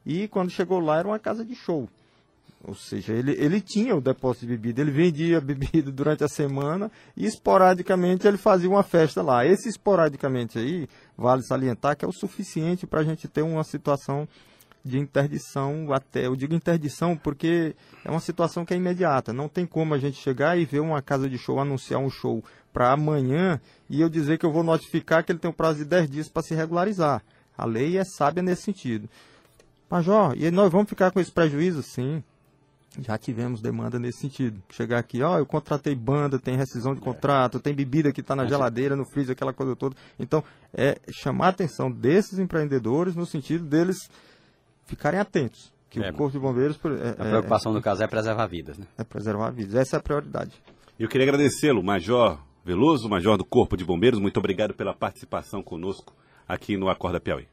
e 0.05 0.27
quando 0.27 0.51
chegou 0.51 0.79
lá 0.79 0.99
era 0.99 1.07
uma 1.07 1.17
casa 1.17 1.43
de 1.43 1.55
show. 1.55 1.89
Ou 2.63 2.75
seja, 2.75 3.13
ele, 3.13 3.31
ele 3.33 3.61
tinha 3.61 3.95
o 3.95 4.01
depósito 4.01 4.45
de 4.45 4.51
bebida, 4.53 4.81
ele 4.81 4.91
vendia 4.91 5.41
bebida 5.41 5.91
durante 5.91 6.23
a 6.23 6.27
semana 6.27 6.91
e 7.17 7.25
esporadicamente 7.25 8.27
ele 8.27 8.37
fazia 8.37 8.69
uma 8.69 8.83
festa 8.83 9.23
lá. 9.23 9.43
Esse 9.45 9.69
esporadicamente 9.69 10.59
aí, 10.59 10.87
vale 11.17 11.41
salientar 11.43 11.97
que 11.97 12.05
é 12.05 12.07
o 12.07 12.13
suficiente 12.13 12.85
para 12.85 13.01
a 13.01 13.03
gente 13.03 13.27
ter 13.27 13.41
uma 13.41 13.63
situação 13.63 14.27
de 14.85 14.99
interdição 14.99 15.91
até. 15.91 16.27
Eu 16.27 16.35
digo 16.35 16.53
interdição 16.53 17.17
porque 17.17 17.75
é 18.03 18.11
uma 18.11 18.19
situação 18.19 18.63
que 18.63 18.73
é 18.73 18.77
imediata. 18.77 19.33
Não 19.33 19.49
tem 19.49 19.65
como 19.65 19.95
a 19.95 19.97
gente 19.97 20.17
chegar 20.17 20.57
e 20.57 20.63
ver 20.63 20.79
uma 20.79 21.01
casa 21.01 21.27
de 21.27 21.39
show 21.39 21.59
anunciar 21.59 21.99
um 21.99 22.09
show 22.09 22.43
para 22.71 22.91
amanhã 22.91 23.59
e 23.89 23.99
eu 23.99 24.07
dizer 24.07 24.37
que 24.37 24.45
eu 24.45 24.51
vou 24.51 24.63
notificar 24.63 25.23
que 25.23 25.31
ele 25.31 25.39
tem 25.39 25.49
um 25.49 25.53
prazo 25.53 25.79
de 25.79 25.85
10 25.85 26.09
dias 26.09 26.29
para 26.29 26.43
se 26.43 26.53
regularizar. 26.53 27.23
A 27.57 27.65
lei 27.65 27.97
é 27.97 28.03
sábia 28.03 28.43
nesse 28.43 28.61
sentido. 28.61 29.09
Major, 29.89 30.35
e 30.37 30.51
nós 30.51 30.71
vamos 30.71 30.87
ficar 30.87 31.09
com 31.09 31.19
esse 31.19 31.31
prejuízo? 31.31 31.81
Sim. 31.81 32.23
Já 32.99 33.17
tivemos 33.17 33.61
demanda 33.61 33.97
nesse 33.97 34.19
sentido. 34.19 34.61
Chegar 34.69 34.99
aqui, 34.99 35.21
ó, 35.21 35.37
eu 35.37 35.45
contratei 35.45 35.95
banda, 35.95 36.39
tem 36.39 36.55
rescisão 36.55 36.93
de 36.93 37.01
contrato, 37.01 37.59
tem 37.59 37.73
bebida 37.73 38.11
que 38.11 38.21
está 38.21 38.35
na 38.35 38.45
geladeira, 38.45 38.95
no 38.95 39.03
freezer, 39.03 39.33
aquela 39.33 39.51
coisa 39.51 39.75
toda. 39.75 39.95
Então, 40.17 40.43
é 40.73 40.97
chamar 41.11 41.47
a 41.47 41.49
atenção 41.49 41.91
desses 41.91 42.39
empreendedores 42.39 43.15
no 43.15 43.25
sentido 43.25 43.65
deles 43.65 44.09
ficarem 44.85 45.19
atentos. 45.19 45.73
Que 45.89 46.03
É, 46.03 46.09
o 46.09 46.13
Corpo 46.13 46.33
de 46.33 46.39
Bombeiros 46.39 46.77
é, 46.85 47.09
A 47.21 47.25
preocupação 47.25 47.73
do 47.73 47.81
caso 47.81 48.03
é 48.03 48.07
preservar 48.07 48.47
vidas, 48.47 48.77
né? 48.77 48.85
é 48.97 49.03
preservar 49.03 49.49
vidas. 49.51 49.75
Essa 49.75 49.97
é 49.97 49.99
a 49.99 50.01
prioridade. 50.01 50.61
Eu 50.99 51.07
queria 51.07 51.25
agradecê-lo, 51.25 51.83
Major 51.83 52.39
Veloso, 52.63 53.07
Major 53.09 53.37
do 53.37 53.45
Corpo 53.45 53.77
de 53.77 53.85
Bombeiros. 53.85 54.19
Muito 54.19 54.37
obrigado 54.37 54.73
pela 54.73 54.93
participação 54.93 55.61
conosco 55.61 56.13
aqui 56.47 56.77
no 56.77 56.89
Acorda 56.89 57.19
Piauí. 57.19 57.47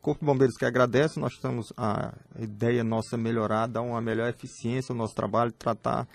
Corpo 0.00 0.20
de 0.20 0.26
Bombeiros 0.26 0.56
que 0.56 0.64
agradece, 0.64 1.20
nós 1.20 1.32
estamos 1.34 1.72
a 1.76 2.12
ideia 2.38 2.82
nossa 2.82 3.14
é 3.14 3.18
melhorar, 3.18 3.68
dar 3.68 3.82
uma 3.82 4.00
melhor 4.00 4.28
eficiência 4.28 4.92
ao 4.92 4.98
nosso 4.98 5.14
trabalho, 5.14 5.52
tratar 5.52 6.08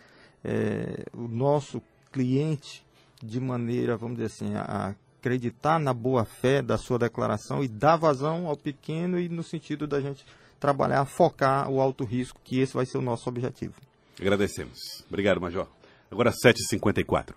eh, 0.43 1.05
o 1.13 1.27
nosso 1.27 1.81
cliente 2.11 2.85
de 3.23 3.39
maneira, 3.39 3.95
vamos 3.95 4.17
dizer 4.17 4.27
assim, 4.27 4.55
a 4.55 4.93
acreditar 5.27 5.77
na 5.77 5.93
boa 5.93 6.23
fé 6.23 6.61
da 6.61 6.77
sua 6.77 6.97
declaração 6.97 7.61
e 7.61 7.67
dar 7.67 7.97
vazão 7.97 8.47
ao 8.47 8.55
pequeno 8.55 9.19
e 9.19 9.27
no 9.27 9.43
sentido 9.43 9.85
da 9.85 9.99
gente 9.99 10.25
trabalhar, 10.59 11.03
focar 11.05 11.69
o 11.69 11.81
alto 11.81 12.05
risco, 12.05 12.39
que 12.43 12.59
esse 12.59 12.73
vai 12.73 12.85
ser 12.85 12.97
o 12.97 13.01
nosso 13.01 13.27
objetivo. 13.29 13.73
Agradecemos. 14.19 15.03
Obrigado, 15.07 15.41
Major. 15.41 15.67
Agora 16.09 16.31
7h54. 16.31 17.33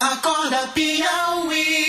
Acorda 0.00 0.68
Piauí. 0.68 1.82